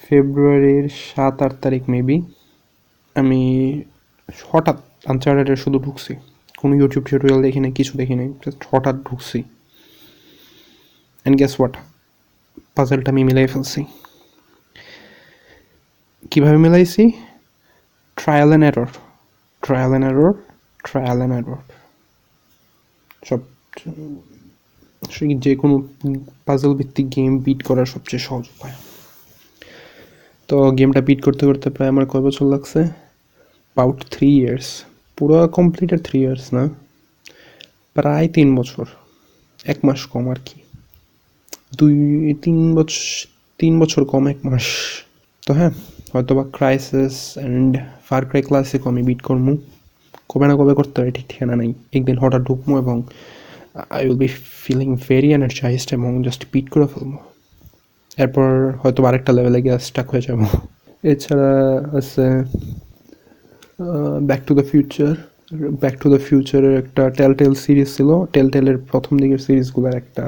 [0.10, 2.22] ফেব্রুয়ারির সাত, আট তারিখ মেবি
[3.16, 3.42] আমি
[4.48, 6.16] হঠাৎ আনচার্টেডে শুধু ঢুকছি।
[6.58, 9.44] কোনো ইউটিউব টিউটোরিয়াল দেখি নাই, কিছু দেখি নাই জাস্ট হঠাৎ ঢুকছি।
[11.24, 11.74] অ্যান্ড গেস হোয়াট
[12.78, 13.82] পাজলটা আমি মিলাই ফেলছি।
[16.32, 17.04] কীভাবে মিলাইছি?
[18.18, 18.90] Trial and error
[19.64, 20.34] trial and error
[20.88, 21.62] trial and error
[23.28, 23.40] সব
[25.46, 25.76] যে কোনো
[26.46, 28.76] পাজল ভিত্তিক গেম বিট করার সবচেয়ে সহজ উপায়।
[30.50, 32.82] তো গেমটা বিট করতে করতে প্রায় আমার কয় বছর লাগছে?
[33.78, 34.68] পাউট থ্রি ইয়ার্স
[35.18, 36.64] পুরো কমপ্লিটেড থ্রি ইয়ার্স না।
[37.96, 38.86] প্রায় তিন বছর।
[39.72, 40.58] এক মাস কম আর কি।
[41.72, 41.94] দুই,
[42.44, 43.04] তিন বছর
[43.60, 44.66] তিন বছর কম, এক মাস।
[45.48, 45.74] তো হ্যাঁ
[46.14, 47.72] হয়তো বা Crysis and
[48.08, 49.46] Far Cry Classic আমি বিট করব
[50.32, 52.96] কবে না কবে করতে হবে ঠিক ঠিকানা নেই। একদিন হঠাৎ ঢুকবো এবং
[53.96, 54.30] I will be
[54.64, 57.12] feeling very energised এবং জাস্ট বিট করে ফেলব
[58.24, 58.50] এরপর
[58.82, 60.40] হয়তো আরেকটা লেভেলে গিয়ে স্টাক হয়ে যাব।
[61.12, 61.52] এছাড়া
[62.00, 62.26] আছে
[64.30, 65.14] Back to the Future
[65.82, 70.24] Back to the ফিউচারের একটা টেল টেল সিরিজ ছিল। টেল টেলের প্রথম দিকের সিরিজগুলোর একটা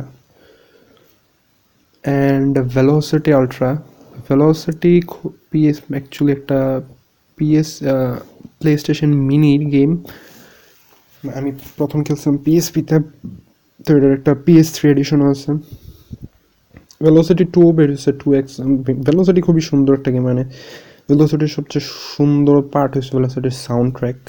[2.10, 3.69] and Velocity Ultra
[4.30, 4.93] Velocity
[5.50, 6.60] PS actually একটা
[7.38, 7.69] পিএস
[8.60, 9.91] প্লে স্টেশন মিনির গেম
[11.24, 12.95] আমি প্রথম খেলছিলাম পিএসপিতে
[13.86, 15.52] তো। এটার একটা পিএস থ্রি এডিশন আছে।
[17.06, 18.54] ভেলোসিটি টু বেরিয়েছে টু এক্স
[19.08, 20.43] ভেলোসিটি খুবই সুন্দর একটা গেম মানে
[21.10, 24.19] ভেলোসিটির সবচেয়ে সুন্দর পার্ট হয়েছে ভেলোসিটির সাউন্ড ট্র্যাক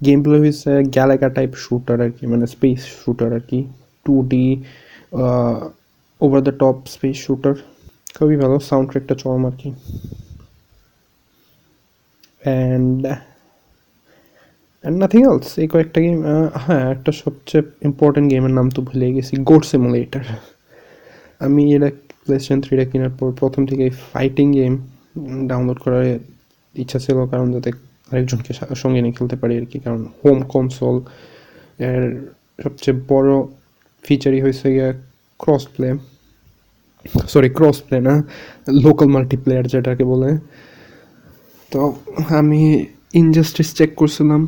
[0.00, 3.58] গেম প্লে হয়েছে গ্যালাগা টাইপ শুটার আর কি মানে স্পেস শুটার আর কি।
[4.06, 4.44] Two D
[6.20, 7.54] over the top space shooter
[8.16, 9.68] খুবই ভালো সাউন্ড ট্র্যাকটা চরম আর কি?
[12.44, 13.00] অ্যান্ড
[14.82, 16.18] অ্যান্ড নাথিং এলস এই কয়েকটা গেম
[16.64, 20.24] হ্যাঁ একটা সবচেয়ে ইম্পর্টেন্ট গেমের নাম তো ভুলে গেছি গোড সিমুলেটার
[21.46, 21.88] আমি এটা
[22.24, 24.74] প্লেস্টেশন থ্রিটা কেনার পর প্রথম থেকে ফাইটিং গেম
[25.50, 26.04] ডাউনলোড করার
[26.74, 27.70] ইচ্ছা ছিল, কারণ যাতে
[28.10, 28.52] আরেকজনকে
[28.82, 30.96] সঙ্গে নিয়ে খেলতে পারি আর কি, কারণ হোম কনসোল
[31.88, 32.02] এর
[32.64, 33.30] সবচেয়ে বড়
[34.04, 34.90] ফিচারই হয়েছে গিয়ে
[35.42, 35.88] cross play
[37.32, 38.14] sorry cross play না
[38.84, 40.30] লোকাল মাল্টিপ্লেয়ার যেটাকে বলে।
[41.72, 41.80] তো
[42.40, 42.60] আমি
[43.22, 44.40] ইনজাস্টিস চেক করছিলাম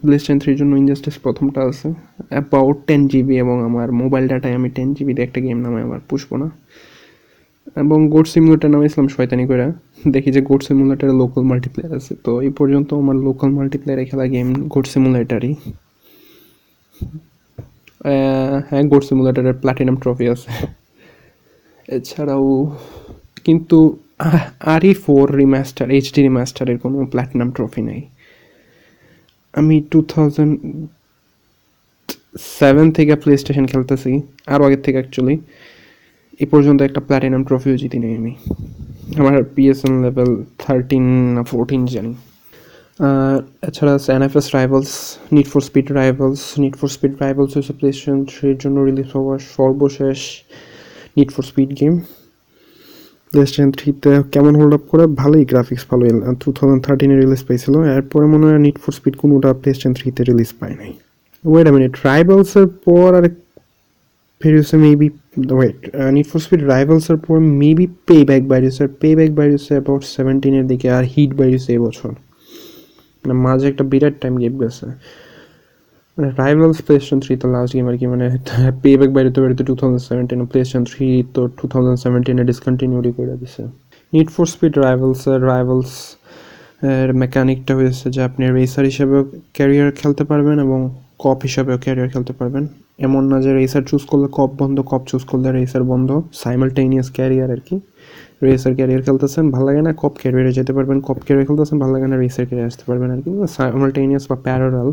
[0.00, 1.88] প্লেস্টেশন থ্রির জন্য ইনজাস্টিস প্রথমটা আছে।
[2.32, 6.34] অ্যাবাউট টেন জিবি এবং আমার মোবাইল ডাটায় আমি টেন জিবিতে একটা গেম নামে আমার পুষবো
[6.42, 6.48] না।
[7.82, 9.66] এবং গোড সিমুলেটার নামাইছিলাম শয়তানি করে।
[10.14, 14.48] দেখি যে গোড সিমুলেটারে লোকাল মাল্টিপ্লেয়ার আছে। তো এই পর্যন্ত আমার লোকাল মাল্টিপ্লেয়ারে খেলা গেম
[14.74, 15.52] গোড সিমুলেটারই
[18.68, 20.50] হ্যাঁ গোড সিমুলেটারের প্ল্যাটিনাম ট্রফি আছে।
[21.96, 22.48] এছাড়াও
[23.46, 23.78] কিন্তু
[24.74, 28.02] আরই ফোর রিমাস্টার এইচডি রিমাস্টারের কোনো প্ল্যাটিনাম ট্রফি নেই।
[29.54, 30.54] আমি টু থাউজেন্ড
[32.58, 34.12] সেভেন থেকে প্লে স্টেশন খেলতেছি,
[34.52, 35.36] আরও আগের থেকে অ্যাকচুয়ালি
[36.44, 38.32] এ পর্যন্ত একটা প্ল্যাটিনাম ট্রফিও জিতি নেই আমি।
[39.20, 40.30] আমার পিএসএন লেভেল
[40.62, 42.12] থার্টিন না ফোরটিন জানি।
[43.68, 44.92] এছাড়া আছে NFS Rivals
[45.36, 49.38] Need for Speed Rivals Need for Speed Rivals হচ্ছে প্লে স্টেশন থ্রির জন্য রিলিজ হওয়ার
[49.56, 50.18] সর্বশেষ
[51.16, 51.94] Need for Speed game
[53.48, 55.04] PlayStation থ্রিতে কেমন হোল্ড আপ করে?
[55.22, 56.04] ভালোই গ্রাফিক্স ভালো।
[56.42, 60.22] টু থাউজেন্ড থার্টিনে রিলিজ পাইছিল এরপরে মনে হয় নিড ফর স্পিড কোনোটা প্লে স্টেশন থ্রিতে
[60.30, 60.92] রিলিজ পায় নাই।
[61.44, 63.24] ওয়েট আ মিনিট রাইভালসের পর আর
[64.40, 65.08] বেরিয়েছে maybe
[65.58, 65.78] wait
[66.16, 70.86] Need for Speed রাইভালসের পর মেবি পে ব্যাক বাইরেছে পে ব্যাক বাইরেছে অ্যাবাউট সেভেন্টিনের দিকে,
[70.96, 72.12] আর হিট বাইরেছে এবছর
[73.46, 74.86] মাঝে একটা বিরাট টাইম গেপ গেছে।
[76.18, 78.26] মানে রাইভালস প্লেস্টেশন থ্রি তো লাস্ট গেম আর কি মানে
[78.82, 83.12] পে ব্যাক বাইরে তো টু থাউজেন্ড সেভেন্টিনে প্লে স্টেশন থ্রি তো টু থাউজেন্ড সেভেন্টিনে ডিসকন্টিনিউরি
[83.18, 83.62] করে দিছে।
[84.12, 85.92] নিড ফর স্পিড রাইভালসের রাইভালস
[86.92, 89.22] এর মেকানিকটা হয়েছে যে আপনি রেসার হিসেবেও
[89.56, 90.78] ক্যারিয়ার খেলতে পারবেন এবং
[91.22, 92.64] কপ হিসাবেও ক্যারিয়ার খেলতে পারবেন।
[93.06, 96.08] এমন না যে রেসার চুজ করলে কপ বন্ধ কপ চুজ করলে রেসার বন্ধ
[96.42, 97.76] সাইমালটেনিয়াস ক্যারিয়ার আর কি।
[98.46, 102.06] রেসার ক্যারিয়ার খেলতেছেন, ভালো লাগে না কপ ক্যারিয়ারে যেতে পারবেন কপ ক্যারিয়ার খেলতেছেন, ভালো লাগে
[102.12, 104.90] না রেসার ক্যারিয়ার আসতে পারবেন আর কি। সাইমালটেনিয়াস বা প্যারাল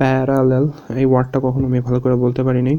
[0.00, 0.64] প্যারালেল
[1.02, 2.74] এই ওয়ার্ডটা কখনো আমি ভালো করে বলতে পারিনি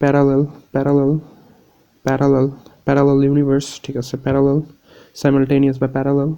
[0.00, 0.42] parallel
[0.74, 1.12] parallel
[2.04, 2.46] parallel
[2.86, 4.58] parallel universe ঠিক আছে প্যারালেল
[5.20, 6.30] সাইমালটেনিয়াস বা প্যারালেল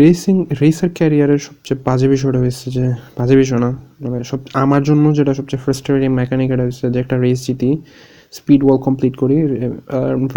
[0.00, 2.84] রেসিং রেসার ক্যারিয়ারের সবচেয়ে বাজে বিষয়টা হয়েছে যে,
[3.18, 3.70] বাজে বিষয় না
[4.02, 7.70] মানে সব, আমার জন্য যেটা সবচেয়ে ফ্রাস্ট্রেটিং মেকানিক এটা হচ্ছে যে, একটা রেস জিতি
[8.38, 9.36] স্পিড ওয়াল কমপ্লিট করি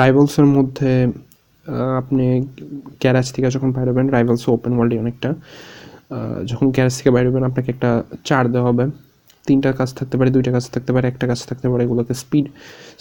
[0.02, 0.92] রাইভালসের মধ্যে
[2.02, 2.26] আপনি
[3.02, 5.30] গ্যারাজ থেকে যখন বাইরবেন রাইভালস ওপেন ওয়ার্ল্ডে অনেকটা
[6.50, 7.90] যখন গ্যারেজ থেকে বাইরবেন আপনাকে একটা
[8.30, 8.86] চার দেওয়া হবে,
[9.48, 12.46] তিনটা কাজ থাকতে পারে, দুইটা কাজ থাকতে পারে, একটা কাজ থাকতে পারে, এগুলোকে speed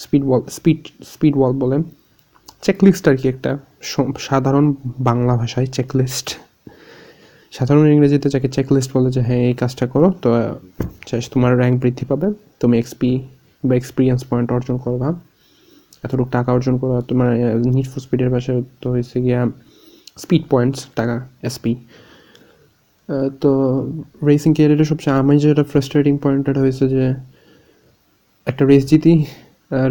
[0.03, 0.81] speed wall speed
[1.13, 1.77] speed wall বলে।
[2.67, 3.51] চেকলিস্ট আর কি একটা
[4.29, 4.67] সাধারণ
[5.09, 6.29] বাংলা ভাষায় চেকলিস্ট
[7.57, 10.29] সাধারণ ইংরেজিতে যাকে চেকলিস্ট বলে যে হ্যাঁ এই কাজটা করো। তো
[11.33, 12.29] তোমার র্যাঙ্ক বৃদ্ধি পাবে।
[12.61, 13.11] তুমি এক্সপি
[13.67, 15.09] বা এক্সপিরিয়েন্স পয়েন্ট অর্জন করবা।
[16.05, 17.29] এতটুকু টাকা অর্জন করা তোমার
[17.77, 19.41] নিড ফর স্পিডের পাশে তো হয়েছে গিয়া
[20.23, 21.17] স্পিড পয়েন্টস টাকা
[21.49, 21.73] এসপি
[23.43, 23.51] তো
[24.29, 27.05] রেসিং ক্যারিয়ারের সবচেয়ে, আমি যেটা ফ্রাস্ট্রেটিং পয়েন্ট এটা হয়েছে যে,
[28.47, 29.15] একটা রেস জিতি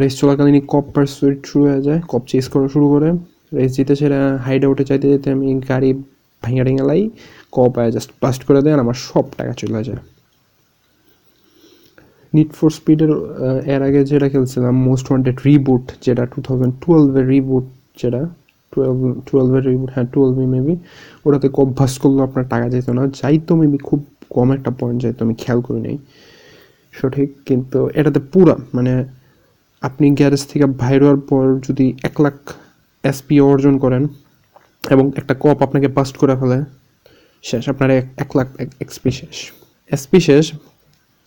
[0.02, 3.10] রেস চলাকালীন কপ পারসুইট শুরু হয়ে যায়। কপ চেস করা শুরু করে।
[3.58, 5.90] রেস জিতে সেটা হাইড আউটে চাইতে যেতে আমি গাড়ি
[6.44, 7.02] ভাঙা টেঙা লাই।
[7.56, 10.02] কপ জাস্ট বাস্ট করে দেয় আর আমার সব টাকা চলে যায়।
[12.34, 13.12] নিড ফর স্পিডের
[13.74, 17.66] এর আগে যেটা খেলছিলাম মোস্ট ওয়ান্টেড রিবুট যেটা টু থাউজেন্ড টুয়েলভের রিবুট
[18.02, 18.22] যেটা
[18.74, 20.76] টুয়েলভ টুয়েলভের রিবুট হ্যাঁ টুয়েলভে মেবি
[21.26, 24.00] ওটাতে অভ্যাস করলেও আপনার টাকা যেত না। যাইতো মেবি খুব
[24.36, 25.98] কম একটা পয়েন্ট যাইতো আমি খেয়াল করি নাই।
[26.94, 28.94] সঠিক, কিন্তু এটাতে পুরা মানে
[29.88, 32.38] আপনি গ্যারেজ থেকে বাইর হওয়ার পর যদি এক লাখ
[33.04, 34.04] এসপি অর্জন করেন
[34.94, 36.60] এবং একটা কপ আপনাকে বাস্ট করে ফেলে
[37.44, 37.90] শেষ, আপনার
[38.24, 38.48] এক লাখ
[38.84, 39.38] এক্সপি শেষ।
[39.92, 40.46] এসপি শেষ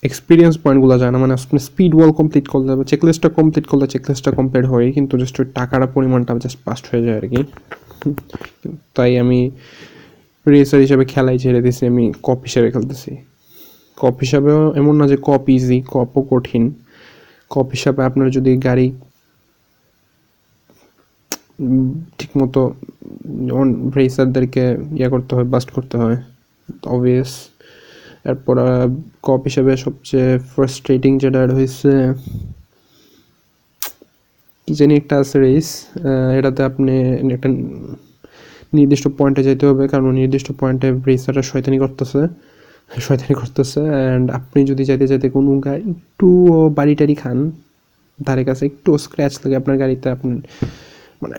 [0.02, 4.30] এক্সপিরিয়েন্স পয়েন্টগুলো যায় না মানে আপনি স্পিড ওয়াল কমপ্লিট করলে বা চেকলিস্টটা কমপ্লিট করলে চেকলিস্টটা
[4.38, 7.40] কমপ্লিট হয় কিন্তু জাস্ট ওই টাকার পরিমাণটা জাস্ট পাস্ট হয়ে যায় আর কি
[8.96, 9.40] তাই আমি
[10.46, 13.12] রেসার হিসাবে খেলাই ছেড়ে দিছি, আমি কপ হিসাবে খেলতেছি।
[13.98, 16.64] কপ হিসাবেও এমন না যে কপ ইজি কপও কঠিন।
[17.50, 18.86] কপ হিসাবে আপনার যদি গাড়ি
[22.18, 22.62] ঠিকমতো
[23.46, 23.68] যেমন
[23.98, 24.64] রেসারদেরকে
[24.98, 26.16] ইয়ে করতে হয় বাস্ট করতে হয়
[26.94, 27.32] অবভিয়াস
[28.30, 28.56] এরপর
[29.26, 31.90] কপ হিসাবে সবচেয়ে ফার্স্ট্রেটিং যেটা হয়েছে,
[34.68, 35.68] কি জানি একটা আছে রেস
[36.38, 36.94] এটাতে আপনি
[37.36, 37.48] একটা
[38.78, 42.20] নির্দিষ্ট পয়েন্টে যেতে হবে, কারণ নির্দিষ্ট পয়েন্টে ব্রেসারটা শয়তানি করতেছে
[42.90, 46.28] শয়তানি করতেছে অ্যান্ড আপনি যদি যাইতে যাইতে কোনো গাড়ি একটু
[46.78, 47.38] বাড়ি টাড়ি খান
[48.18, 50.30] ধারে কাছে একটু স্ক্র্যাচ লাগে আপনার গাড়িতে, আপনি
[51.22, 51.38] মানে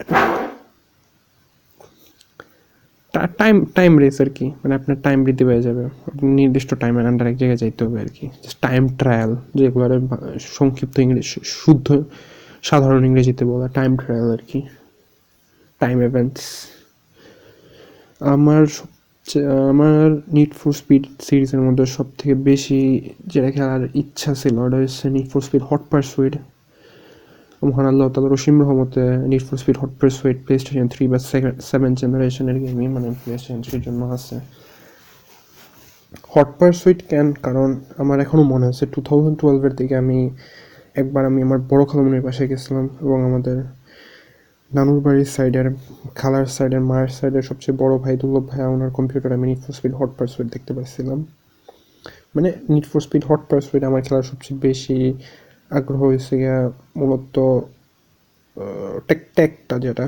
[3.39, 5.83] টাইম টাইম রেস আর কি মানে আপনার টাইম বৃদ্ধি পেয়ে যাবে।
[6.39, 8.25] নির্দিষ্ট টাইমের আন্ডার এক জায়গায় যাইতে হবে আর কি।
[8.65, 9.85] টাইম ট্রায়াল যেগুলো
[10.57, 11.23] সংক্ষিপ্ত ইংরেজি,
[11.61, 11.87] শুদ্ধ,
[12.69, 14.59] সাধারণ ইংরেজিতে বলা টাইম ট্রায়াল আর কি
[15.81, 16.43] টাইম ইভেন্টস
[18.33, 18.63] আমার
[19.71, 22.79] আমার নিড ফর স্পিড সিরিজের মধ্যে সব থেকে বেশি
[23.31, 26.33] যেটা খেলার ইচ্ছা ছিল, ওটা হচ্ছে Need for Speed Hot Pursuit
[27.61, 31.19] মহান আল্লাহ তালা রসিম রহমতে Need for Speed Hot Pursuit PlayStation three বা
[31.61, 34.35] সেভেন জেনারেশনের গেমই মানে প্লে স্টেশন থ্রির জন্য আছে।
[36.29, 40.19] হট পারসুইট ক্যান কারণ আমার এখনও মনে আছে টু থাউজেন্ড টুয়েলভের দিকে আমি
[40.95, 43.57] একবার আমি আমার বড় খালামনির পাশে গেছিলাম এবং আমাদের
[44.71, 45.67] নানুর বাড়ির সাইডের
[46.15, 49.93] খালার সাইডের মায়ের সাইডের সবচেয়ে বড় ভাই দুর্লভ ভাই ওনার কম্পিউটারে আমি Need for Speed
[49.93, 51.19] Hot Pursuit দেখতে পাচ্ছিলাম
[52.35, 54.97] মানে Need for Speed Hot Pursuit আমার খেলার সবচেয়ে বেশি
[55.77, 56.57] আগ্রহ হয়েছে গিয়া
[56.99, 57.35] মূলত
[59.07, 60.05] টেক, টেকটা যেটা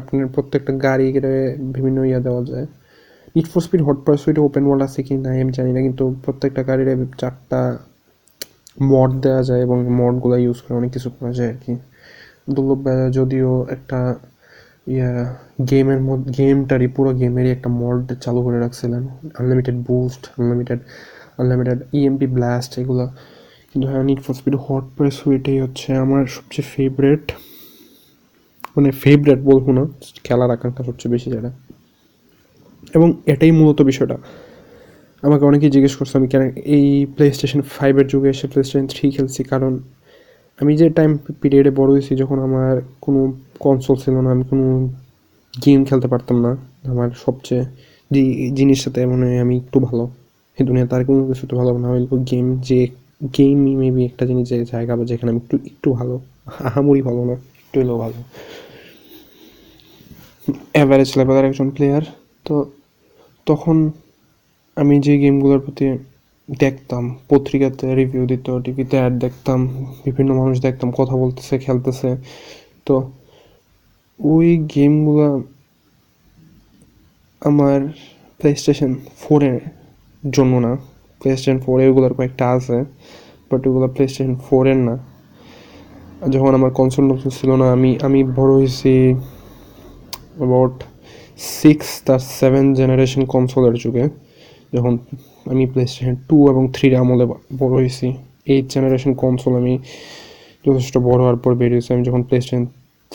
[0.00, 1.06] আপনার প্রত্যেকটা গাড়ি
[1.74, 2.66] বিভিন্ন ইয়া দেওয়া যায়।
[3.34, 6.62] নিট ফর স্পিড হট পারসুইটে ওপেন ওয়ার্ল্ড আছে কি না আমি জানি না, কিন্তু প্রত্যেকটা
[6.68, 6.88] গাড়ির
[7.20, 7.60] চারটা
[8.92, 11.72] মড দেওয়া যায় এবং মডগুলো ইউজ করে অনেক কিছু করা যায় আর কি।
[12.54, 12.80] দুর্লভ
[13.16, 13.98] যদিও একটা
[14.94, 15.10] ইয়া
[15.70, 19.02] গেমের মধ্যে গেমটারই পুরো গেমেরই একটা মড চালু করে রাখছিলেন।
[19.40, 20.80] Unlimited boost unlimited
[21.40, 23.04] unlimited EMP blast এগুলো।
[23.72, 27.32] কিন্তু হ্যাঁ Need for Speed Hot press এটাই হচ্ছে আমার সবচেয়ে ফেভারেট
[28.76, 29.86] মানে ফেভারেট বলব না
[30.24, 31.50] খেলার আকাঙ্ক্ষা সবচেয়ে বেশি যেটা।
[32.94, 34.18] এবং এটাই মূলত বিষয়টা।
[35.22, 39.10] আমাকে অনেকেই জিজ্ঞেস করছে, আমি কেন এই প্লে স্টেশন ফাইভের যুগে এসে প্লে স্টেশন থ্রি
[39.10, 39.44] খেলছি?
[39.44, 39.78] কারণ
[40.60, 44.88] আমি যে টাইম পিরিয়ডে বড় হয়েছি, যখন আমার কোনো কনসোল ছিল না, আমি কোনো
[45.66, 47.64] গেম খেলতে পারতাম না। আমার সবচেয়ে
[48.10, 50.10] যে জিনিসটাতে মানে আমি একটু ভালো।
[50.58, 52.88] এই দুনিয়া তার কোনো কিছু তো ভালো না। হইলে গেম যে
[53.20, 56.14] গেমই মেবি একটা জিনিস যে জায়গা বা যেখানে আমি একটু একটু ভালো
[56.68, 58.18] আহামরি ভালো না। একটু হলেও ভালো
[60.72, 62.04] অ্যাভারেজ লেভেলের একজন প্লেয়ার
[62.44, 62.54] তো
[63.46, 63.76] তখন
[64.76, 65.86] আমি যে গেমগুলোর প্রতি
[66.48, 69.60] দেখতাম পত্রিকাতে রিভিউ দিত টিভিতে অ্যাড দেখতাম
[70.04, 72.10] বিভিন্ন মানুষ দেখতাম কথা বলতেছে খেলতেছে
[72.86, 72.94] তো
[74.20, 75.28] ওই গেমগুলো
[77.42, 77.78] আমার
[78.40, 79.60] প্লে স্টেশন ফোরের
[80.22, 80.72] জন্য না।
[81.20, 82.78] প্লে স্টেশন ফোরে ওগুলোর কয়েকটা আছে
[83.48, 84.94] বাট ওগুলো প্লে স্টেশন ফোরের না।
[86.34, 88.92] যখন আমার কনসোল টনসোল ছিল না, আমি আমি বড় হয়েছি
[90.40, 90.76] অ্যাবাউট
[91.60, 94.04] সিক্স তার সেভেন জেনারেশন কনসোলের যুগে,
[94.74, 94.92] যখন
[95.52, 97.24] আমি প্লে স্টেশন টু এবং থ্রির আমলে
[97.60, 98.06] বড় হয়েছি।
[98.52, 99.74] এইট জেনারেশন কনসোল আমি
[100.64, 102.64] যথেষ্ট বড় হওয়ার পর বেরিয়েছি আমি যখন প্লে স্টেশন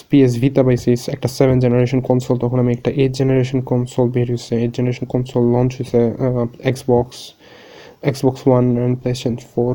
[0.10, 4.28] পিএস ভিতা পাইছি, একটা সেভেন জেনারেশন কনসোল তখন আমি একটা এইট জেনারেশন কনসোল বের
[4.64, 6.02] এইট জেনারেশন কনসোল লঞ্চ হয়েছে
[6.70, 7.18] Xbox
[8.04, 9.74] Xbox one and PlayStation four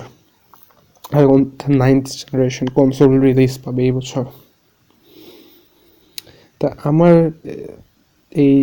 [1.21, 1.41] এখন
[1.83, 4.25] নাইনথ জেনারেশন কনসোল রিলিজ পাবে এই বছর
[6.61, 7.15] তা আমার
[8.33, 8.55] এই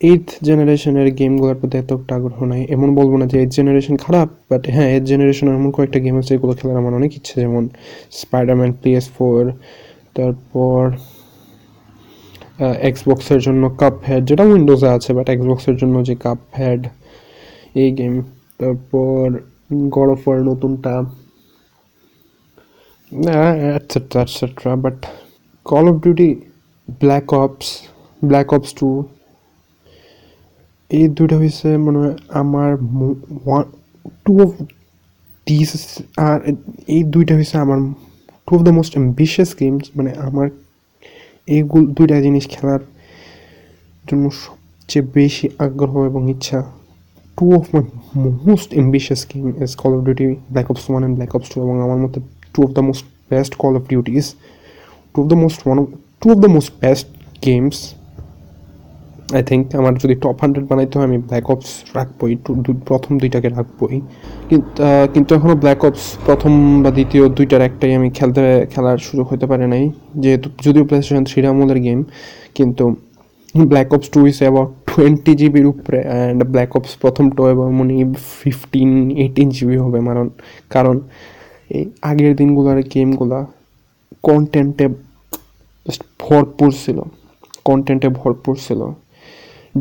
[0.00, 4.62] এইথ জেনারেশনের গেমগুলোর প্রতি এতটা আগ্রহ নাই। এমন বলব না যে এইথ জেনারেশন খারাপ বাট
[4.74, 7.64] হ্যাঁ এইথ জেনারেশনের এমন কয়েকটা গেম আছে, এগুলো খেলার আমার অনেক ইচ্ছে, যেমন
[8.20, 9.40] স্পাইডারম্যান পিএস ফোর
[10.16, 10.80] তারপর
[12.88, 16.82] এক্সবক্সের জন্য কাপ হেড যেটা উইন্ডোজে আছে বাট এক্সবক্সের জন্য যে কাপ হেড
[17.82, 18.14] এই গেম
[18.60, 19.24] তারপর
[19.90, 20.94] God of War নতুনটা
[23.62, 24.98] etcetera etcetera but
[25.66, 26.30] Call of Duty
[27.00, 27.68] Black Ops
[28.22, 28.88] Black Ops two
[30.90, 32.70] এই দুইটা হয়েছে মনে হয় আমার
[33.46, 33.64] ওয়ান
[34.24, 34.50] টু অফ
[35.46, 35.70] দিস
[36.18, 36.38] আর
[36.88, 37.78] এই দুইটা হয়েছে আমার
[38.48, 40.46] two of the most ambitious games মানে আমার
[41.48, 42.82] এইগুলো দুইটা জিনিস খেলার
[44.04, 46.58] জন্য সবচেয়ে বেশি আগ্রহ এবং ইচ্ছা।
[47.38, 47.84] Two of my
[48.22, 51.76] most ambitious game is Call of Duty Black Ops one and Black Ops two এবং
[51.86, 52.18] আমার মতে
[52.54, 54.26] two of the most best Call of Duties
[55.12, 55.86] two of the most one of
[56.20, 57.06] two of the most best
[57.46, 57.78] games
[59.36, 62.32] I think আমার যদি top hundred বানাইতে হয় আমি black ops রাখবোই
[62.88, 63.96] প্রথম দুইটাকে রাখবোই।
[65.14, 69.66] কিন্তু এখনও ব্ল্যাক অপস প্রথম বা দ্বিতীয় দুইটার একটাই আমি খেলতে, খেলার সুযোগ হতে পারে
[69.72, 69.84] নাই।
[70.22, 72.00] যেহেতু, যদিও প্লে স্টেশন থ্রি আমলের গেম
[72.56, 72.84] কিন্তু
[73.54, 77.94] Black Ops two is about twenty জিবির উপরে অ্যান্ড ব্ল্যাক অপস প্রথমটা এবং মনে
[78.40, 78.90] ফিফটিন
[79.22, 80.28] এইটিন জিবি হবে মারণ,
[80.74, 80.96] কারণ
[81.76, 83.38] এই আগের দিনগুলোর গেমগুলা
[84.28, 84.86] কন্টেন্টে
[85.86, 86.98] জাস্ট ভরপুর ছিল
[87.68, 88.80] কন্টেন্টে ভরপুর ছিল।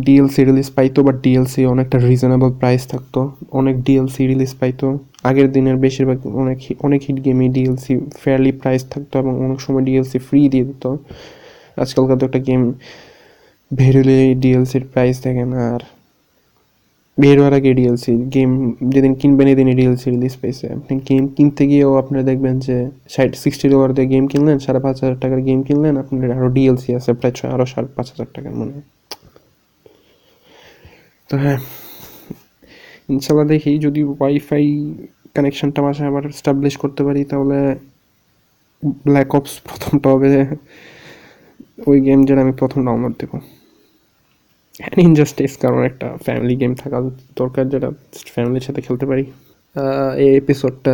[0.06, 3.20] ডিএলসি রিলিজ পাইতো বা ডিএলসি অনেকটা রিজনেবল প্রাইস থাকতো,
[3.60, 4.88] অনেক ডিএলসি রিলিজ পাইতো।
[5.30, 10.18] আগের দিনের বেশিরভাগ অনেক অনেক হিট গেমই ডিএলসি ফেয়ারলি প্রাইস থাকতো এবং অনেক সময় ডিএলসি
[10.28, 10.84] ফ্রি দিয়ে দিত।
[11.84, 12.62] আজকালকার তো একটা গেম
[13.72, 15.82] বের হলে ডিএলসির প্রাইস দেখেন, আর
[17.18, 18.52] বের হওয়ার আগে ডিএলসি গেম
[18.94, 22.76] যেদিন কিনবেন এদিনই ডিএলসি রিলিজ পেয়েছে আপনি গেম কিনতে গিয়েও আপনারা দেখবেন যে
[23.14, 26.90] ষাট সিক্সটি ডলার দিয়ে গেম কিনলেন, সাড়ে পাঁচ হাজার টাকার গেম কিনলেন আপনার আরও ডিএলসি
[27.00, 28.76] আছে, প্রায় ছয় আরও সাড়ে পাঁচ হাজার টাকার মনে।
[31.30, 31.60] তো হ্যাঁ
[33.14, 34.66] ইনশাল্লাহ দেখি, যদি ওয়াইফাই
[35.36, 37.58] কানেকশনটা বাসায় আবার স্টাবলিশ করতে পারি, তাহলে
[39.06, 40.28] ব্ল্যাক অপস প্রথমটা হবে
[41.78, 43.38] ওই গেম যেটা আমি প্রথম ডাউনলোড দেবো।
[45.08, 46.98] ইনজাস্টিস কারণ একটা ফ্যামিলি গেম থাকা
[47.40, 47.90] দরকার যেটা
[48.34, 49.24] ফ্যামিলির সাথে খেলতে পারি।
[50.24, 50.94] এই এপিসোডটা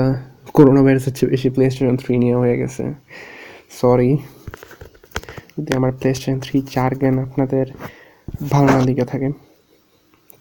[0.56, 2.84] করোনা ভাইরাসের চেয়ে বেশি প্লে স্টেশন থ্রি নিয়ে হয়ে গেছে।
[3.80, 4.12] সরি
[5.56, 7.66] যদি আমার প্লে স্টেশন থ্রি চার জ্ঞান আপনাদের
[8.52, 9.28] ভালো না লেগে থাকে,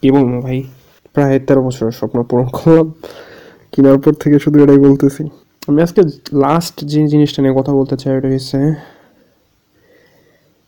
[0.01, 0.59] কি বলব ভাই?
[1.15, 2.87] প্রায় তেরো বছরের স্বপ্ন পূরণ করলাম।
[3.73, 5.23] কেনার পর থেকে শুধু এটাই বলতেছি।
[5.69, 6.01] আমি আজকে
[6.45, 8.61] লাস্ট যে জিনিসটা নিয়ে কথা বলতে চাই, ওটা হচ্ছে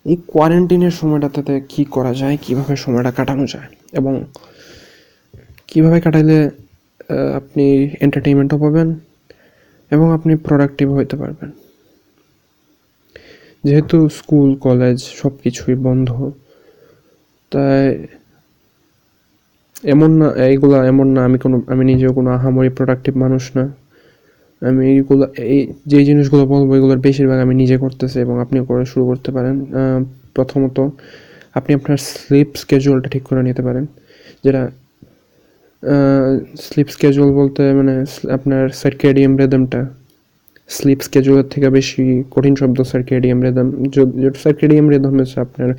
[0.06, 4.12] এই কোয়ারেন্টিনের সময়টাতে কি করা যায়, কীভাবে সময়টা কাটানো যায় এবং
[5.68, 6.38] কীভাবে কাটাইলে
[7.40, 7.64] আপনি
[8.04, 8.88] এন্টারটেইনমেন্টও পাবেন
[9.90, 11.50] এবং আপনি প্রোডাক্টিভ হইতে পারবেন।
[13.64, 16.08] যেহেতু স্কুল কলেজ সব কিছুই বন্ধ,
[17.52, 17.84] তাই
[19.94, 23.64] এমন না, এইগুলা এমন না, আমি কোনো, আমি নিজেও কোনো আহামরি প্রোডাক্টিভ মানুষ না।
[24.68, 25.60] আমি এইগুলো, এই
[25.92, 29.56] যে জিনিসগুলো বলব, এগুলোর বেশিরভাগ আমি নিজে করতেছি এবং আপনি করে শুরু করতে পারেন।
[30.36, 30.78] প্রথমত
[31.58, 33.84] আপনি আপনার স্লিপ স্কেজুয়ালটা ঠিক করে নিতে পারেন।
[34.44, 34.62] যেটা
[36.66, 37.94] স্লিপ স্কেজুয়াল বলতে মানে
[38.36, 39.80] আপনার সার্কেডিয়াম রেদমটা
[40.76, 43.68] স্লিপ স্কেজুয়ালের থেকে বেশি কঠিন শব্দ সার্কেডিয়াম রেদম
[44.44, 45.70] সার্কেডিয়াম রেদম হচ্ছে আপনার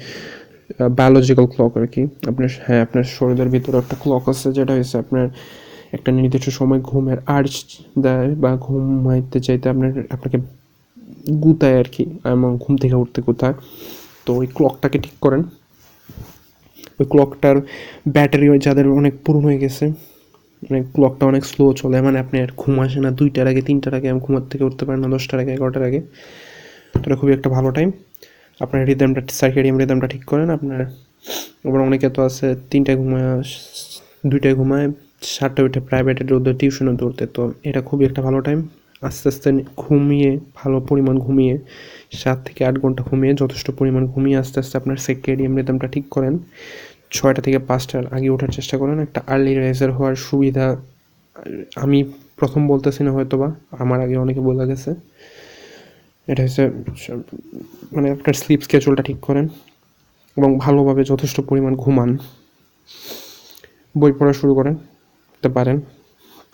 [1.00, 5.26] বায়োলজিক্যাল ক্লক আর কি। আপনার হ্যাঁ আপনার শরীরের ভিতরে একটা ক্লক আছে, যেটা হচ্ছে আপনার
[5.93, 7.54] একটা নির্দিষ্ট সময় ঘুমের আর্জ
[7.99, 10.38] দেয় বা ঘুমাইতে চাইতে আপনার, আপনাকে
[11.43, 13.54] গুতায় আর কি, এবং ঘুম থেকে উঠতে গুতায়।
[14.25, 15.41] তো ওই ক্লকটাকে ঠিক করেন।
[16.99, 17.58] ওই ক্লকটার
[18.15, 19.86] ব্যাটারি যাদের অনেক পুরনো হয়ে গেছে
[20.63, 24.10] মানে ক্লকটা অনেক স্লো চলে মানে আপনি আর ঘুম আসে না, দুইটার আগে, তিনটার আগে,
[24.10, 26.01] আমি ঘুমার থেকে উঠতে পারেন না, দশটার আগে, এগারোটার আগে।
[27.06, 27.91] এটা খুবই একটা ভালো টাইম
[28.62, 30.82] আপনার রিদমটা সার্কেডিয়াম রিদমটা ঠিক করেন, আপনার,
[31.65, 33.41] আবার অনেকে তো আছে, তিনটায় ঘুমায়,
[34.25, 34.88] দুইটায় ঘুমায়
[35.21, 38.60] সাতটা উঠে প্রাইভেটের ওদের টিউশনে দৌড়তে, তো এটা খুবই একটা ভালো টাইম
[39.07, 41.55] আস্তে আস্তে ঘুমিয়ে, ভালো পরিমাণ ঘুমিয়ে,
[42.21, 46.34] সাত থেকে আট ঘণ্টা ঘুমিয়ে, যথেষ্ট পরিমাণ ঘুমিয়ে আস্তে আস্তে আপনার সেকেরিয়াম রিদমটা ঠিক করেন।
[47.12, 50.65] ছয়টা থেকে পাঁচটার আগে ওঠার চেষ্টা করেন, একটা আর্লি রাইজার হওয়ার সুবিধা,
[51.75, 51.99] আমি
[52.39, 53.49] প্রথম বলতেছি না হয়তো বা
[53.84, 54.91] আমার আগে অনেকে বলে গেছে।
[56.27, 56.63] এটা হচ্ছে
[57.95, 59.45] মানে আপনার স্লিপ স্কেজুলটা ঠিক করেন
[60.38, 62.17] এবং ভালোভাবে যথেষ্ট পরিমাণ ঘুমান।
[63.95, 64.75] বই পড়া শুরু করেন।
[65.41, 65.77] করতে পারেন,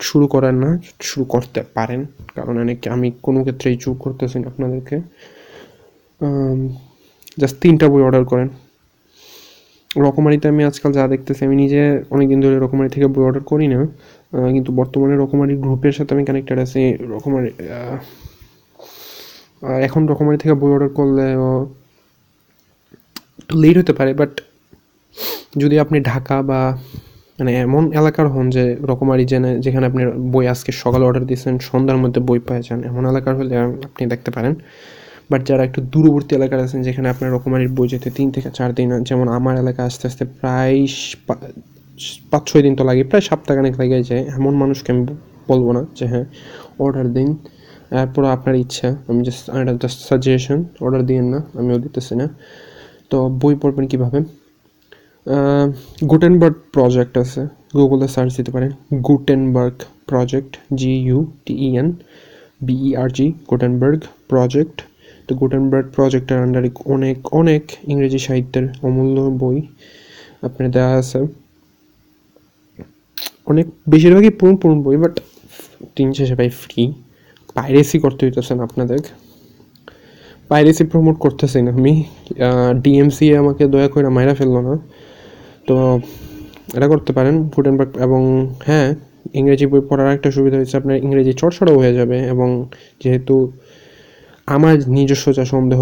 [0.08, 0.70] শুরু করেন না,
[1.08, 2.00] শুরু করতে পারেন।
[2.36, 4.96] কারণ অনেকে আমি কোনো ক্ষেত্রেই চুপ করতেছি না আপনাদেরকে।
[7.40, 8.48] জাস্ট তিনটা বই অর্ডার করেন।
[10.06, 11.82] রকমারিতে আমি আজকাল যা দেখতেছি, আমি নিজে
[12.14, 13.80] অনেকদিন ধরে রকমারি থেকে বই অর্ডার করি না।
[14.54, 16.82] কিন্তু বর্তমানে রকমারি গ্রুপের সাথে আমি কানেক্টেড আছি,
[17.14, 17.50] রকমারি
[19.86, 21.26] এখন রকমারি থেকে বই অর্ডার করলে
[23.40, 24.32] একটু লেট হতে পারে বাট
[25.62, 26.60] যদি আপনি ঢাকা বা
[27.38, 30.02] মানে এমন এলাকার হন যে রকমারি জেনে, যেখানে আপনি
[30.34, 33.54] বই আজকে সকালে অর্ডার দিয়েছেন, সন্ধ্যার মধ্যে বই পেয়ে যান, এমন এলাকার হলে
[33.88, 34.54] আপনি দেখতে পারেন।
[35.30, 38.88] বাট যারা একটু দূরবর্তী এলাকার আছেন, যেখানে আপনার রকমারির বই যেতে তিন থেকে চার দিন
[39.08, 40.76] যেমন আমার এলাকা আস্তে আস্তে প্রায়
[42.30, 45.02] পাঁচ ছয় দিন তো লাগে, প্রায় সপ্তাহখানেক লেগে যায়। এমন মানুষকে আমি
[45.50, 46.26] বলব না যে হ্যাঁ
[46.84, 47.28] অর্ডার দিন।
[48.02, 49.44] এরপর আপনার ইচ্ছা, আমি জাস্ট
[49.82, 52.26] জাস্ট সাজেশন অর্ডার দিন না, আমিও দিতেছি না।
[53.10, 54.18] তো বই পড়বেন কীভাবে?
[56.10, 57.40] গুটেনবার্গ প্রজেক্ট আছে।
[57.78, 58.70] গুগলে সার্চ দিতে পারেন।
[59.08, 59.76] Gutenberg
[60.10, 61.88] Project G U T E N
[62.66, 64.00] B E R G Gutenberg
[64.30, 64.76] Project
[65.26, 67.62] তো গুটেনবার্গ প্রজেক্টের আন্ডারে অনেক অনেক
[67.92, 69.58] ইংরেজি সাহিত্যের অমূল্য বই
[70.46, 71.20] আপনার দেওয়া আছে।
[73.50, 75.14] অনেক, বেশিরভাগই পুরন পুরন বই বাট
[75.96, 76.82] তিন শেষে ভাই ফ্রি
[77.56, 79.00] পাইরেসি করতে হইতেছে না আপনাদের।
[80.50, 81.94] পাইরেসি প্রমোট করতেছি না আমি।
[82.82, 84.74] ডিএমসি আমাকে দয়া করে মাইরা ফেলল না।
[85.68, 85.76] তো
[86.76, 88.20] এটা করতে পারেন গুটেনবার্গ এবং
[88.68, 88.88] হ্যাঁ
[89.38, 92.48] ইংরেজি বই পড়ার একটা সুবিধা হচ্ছে আপনার ইংরেজি চর্চাটাও হয়ে যাবে, এবং
[93.02, 93.34] যেহেতু
[94.54, 95.80] আমার নিজস্ব যা সন্দেহ,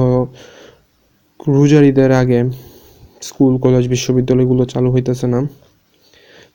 [1.57, 2.41] রুজারিদের আগে
[3.29, 5.41] স্কুল, কলেজ, বিশ্ববিদ্যালয়গুলো চালু হইতেছে না।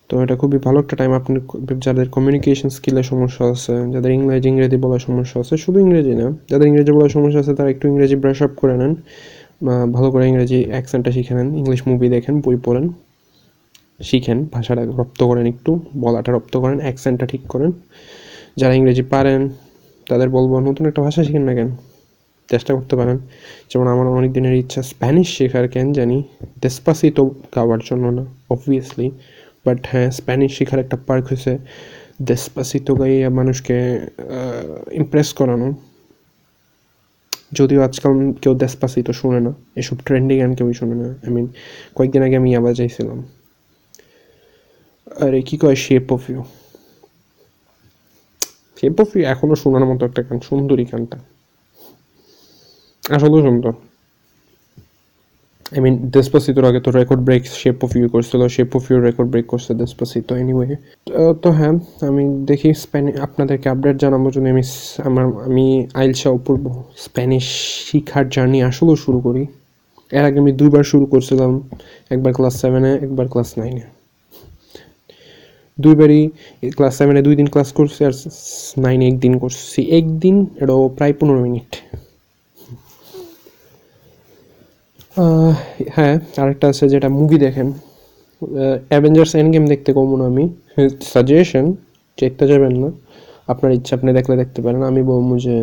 [0.07, 1.35] তো এটা খুবই ভালো একটা টাইম আপনি
[1.85, 6.65] যাদের কমিউনিকেশন স্কিলের সমস্যা আছে, যাদের ইংরেজি ইংরেজি বলার সমস্যা আছে, শুধু ইংরেজি না, যাদের
[6.71, 8.93] ইংরেজি বলার সমস্যা আছে, তারা একটু ইংরেজি ব্রাশ আপ করে নেন
[9.95, 12.85] ভালো করে ইংরেজি অ্যাকসেন্টটা শিখে নেন ইংলিশ মুভি দেখেন, বই পড়েন।
[14.09, 17.71] শিখেন, ভাষাটা রপ্ত করেন একটু, বলাটা রপ্ত করেন অ্যাকসেন্টটা ঠিক করেন।
[18.55, 19.49] যারা ইংরেজি পারেন,
[20.09, 21.69] তাদের বলব, নতুন একটা ভাষা শিখেন না কেন?
[22.51, 23.17] চেষ্টা করতে পারেন।
[23.69, 26.23] যেমন আমার অনেক দিনের ইচ্ছা স্প্যানিশ শেখার, কেন জানি?
[26.61, 27.23] দেসপাসিতো
[27.55, 29.11] গাওয়ার জন্য না অবভিয়াসলি
[29.65, 31.57] বাট হ্যাঁ স্প্যানিশ শেখার একটা পার্ক হয়েছে।
[32.21, 33.77] দেসপাসিতো গাইয়া মানুষকে
[34.91, 35.73] ইমপ্রেস করানো।
[37.53, 41.47] যদিও আজকাল কেউ দেসপাসিতো শুনে না, এসব ট্রেন্ডিং গান কেউই শুনে না। আই মিন
[41.95, 43.19] কয়েকদিন আগে আমি আবার যাইছিলাম।
[45.25, 46.41] আরে কি কয় shape of you
[48.77, 51.17] shape of you এখনও শোনার মতো একটা গান, সুন্দরী গানটা।
[53.03, 53.73] আসলেও সুন্দর।
[55.75, 59.29] আই মিন ডেসপাসিতোর আগে তো record break shape of you করছিল shape of you record
[59.33, 60.67] break করছে ডেসপাসিতো এনিওয়ে
[61.43, 61.75] তো হ্যাঁ
[62.09, 64.63] আমি দেখি স্প্যানিশ আপনাদেরকে আপডেট জানাব যদি আমি
[65.09, 65.65] আমার আমি
[66.01, 66.65] আইলসা অপূর্ব
[67.05, 67.45] স্প্যানিশ
[67.87, 69.43] শিখার জার্নি আসলেও শুরু করি।
[70.11, 71.51] এর আগে আমি দুইবার শুরু করছিলাম,
[72.13, 73.85] একবার ক্লাস সেভেনে একবার ক্লাস নাইনে
[75.77, 76.21] দুইবারই
[76.77, 78.13] ক্লাস সেভেনে দুই দিন ক্লাস করছি আর
[78.83, 81.69] নাইনে একদিন করছি। একদিন এটাও প্রায় পনেরো মিনিট।
[85.95, 87.67] হ্যাঁ আরেকটা আছে যেটা মুভি দেখেন।
[88.91, 90.43] অ্যাভেঞ্জার্স এন্ড গেম দেখতে কমন আমি।
[91.11, 91.65] সাজেশন
[92.17, 92.89] চেকতে যাবেন না।
[93.51, 95.55] আপনার ইচ্ছা, আপনি দেখলে দেখতে পারেন। আমি বলব যে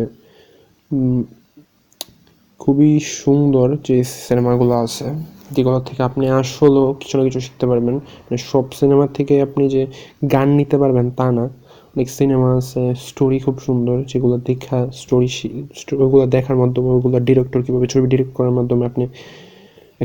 [2.61, 2.91] খুবই
[3.21, 3.95] সুন্দর যে
[4.25, 5.07] সিনেমাগুলো আছে।
[5.55, 7.95] যেগুলো থেকে আপনি আসলেও কিছু না কিছু শিখতে পারবেন।
[8.25, 9.81] মানে সব সিনেমা থেকে আপনি যে
[10.33, 11.45] গান নিতে পারবেন তা না।
[11.93, 15.29] অনেক সিনেমা আছে স্টোরি খুব সুন্দর, যেগুলো দেখা স্টোরি
[16.05, 19.05] ওগুলো দেখার মাধ্যমে, ওগুলো ডিরেক্টর কীভাবে ছবি ডিরেক্ট করার মাধ্যমে আপনি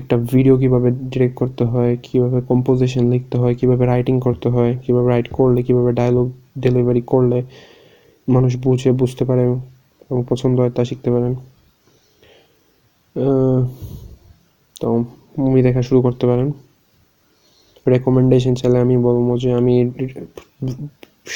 [0.00, 5.08] একটা ভিডিও কীভাবে ডিরেক্ট করতে হয়, কীভাবে কম্পোজিশন লিখতে হয়, কীভাবে রাইটিং করতে হয়, কীভাবে
[5.12, 6.26] রাইট করলে, কীভাবে ডায়লগ
[6.64, 7.38] ডেলিভারি করলে
[8.28, 9.42] মানুষ বুঝে, বুঝতে পারে
[10.10, 11.32] এবং পছন্দ হয় তা শিখতে পারেন।
[14.76, 14.88] তো
[15.42, 16.48] মুভি দেখা শুরু করতে পারেন।
[17.92, 19.74] রেকমেন্ডেশন চাইলে আমি বলব যে আমি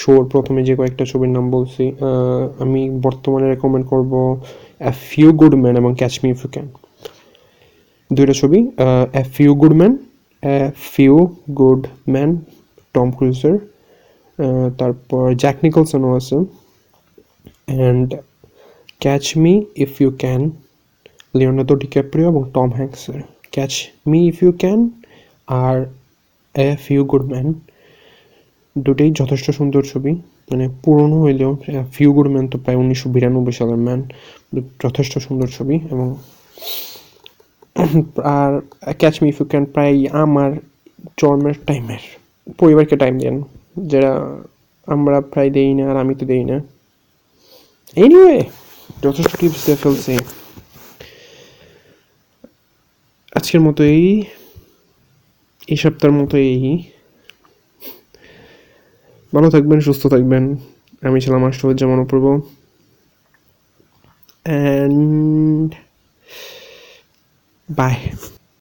[0.01, 1.85] শোর প্রথমে যে কয়েকটা ছবির নাম বলছি
[2.65, 4.13] আমি বর্তমানে রেকমেন্ড করব
[4.91, 6.67] এ ফিউ গুড ম্যান এবং catch me if you can
[8.11, 8.59] দুইটা ছবি
[9.21, 9.93] a few good man
[10.43, 10.57] a
[10.93, 11.17] few
[11.61, 11.83] good
[12.15, 12.31] man
[12.95, 13.55] Tom cruiser
[14.79, 16.37] তারপর জ্যাক নিকলসনও আছে।
[17.69, 18.09] And
[19.01, 19.53] catch me
[19.85, 20.41] if you can
[21.39, 23.21] Leonardo DiCaprio এবং Tom হ্যাঙ্কসের
[23.53, 23.73] catch
[24.11, 24.81] me if you can
[25.63, 25.77] R
[26.55, 27.47] a few good man
[28.77, 30.13] দুটোই যথেষ্ট সুন্দর ছবি।
[30.51, 31.53] মানে পুরনো হইলেও
[31.95, 34.01] ফিউ গুড ম্যান তো প্রায় উনিশশো বিরানব্বই সালের ম্যান,
[34.85, 36.09] যথেষ্ট সুন্দর ছবি এবং
[38.37, 38.53] আর
[39.01, 40.51] catch me if you can প্রায় আমার
[41.21, 42.03] জন্মের টাইমের
[42.59, 43.37] পরিবারকে টাইম দেন
[43.91, 44.13] যেটা
[44.89, 46.57] আমরা প্রায় দেই না আর আমি তো দেই না।
[47.97, 48.37] এনিওয়ে
[49.05, 50.15] যথেষ্ট টিপস দিয়ে ফেলছি।
[53.33, 54.07] আজকের মতো এই
[55.69, 56.63] এই সপ্তাহের মতো এই।
[59.33, 60.45] ভালো থাকবেন, সুস্থ থাকবেন।
[61.03, 62.27] আমি ছিলাম আষ্টুজ্জামান অপূর্ব
[64.47, 65.69] অ্যান্ড
[67.69, 67.97] বাই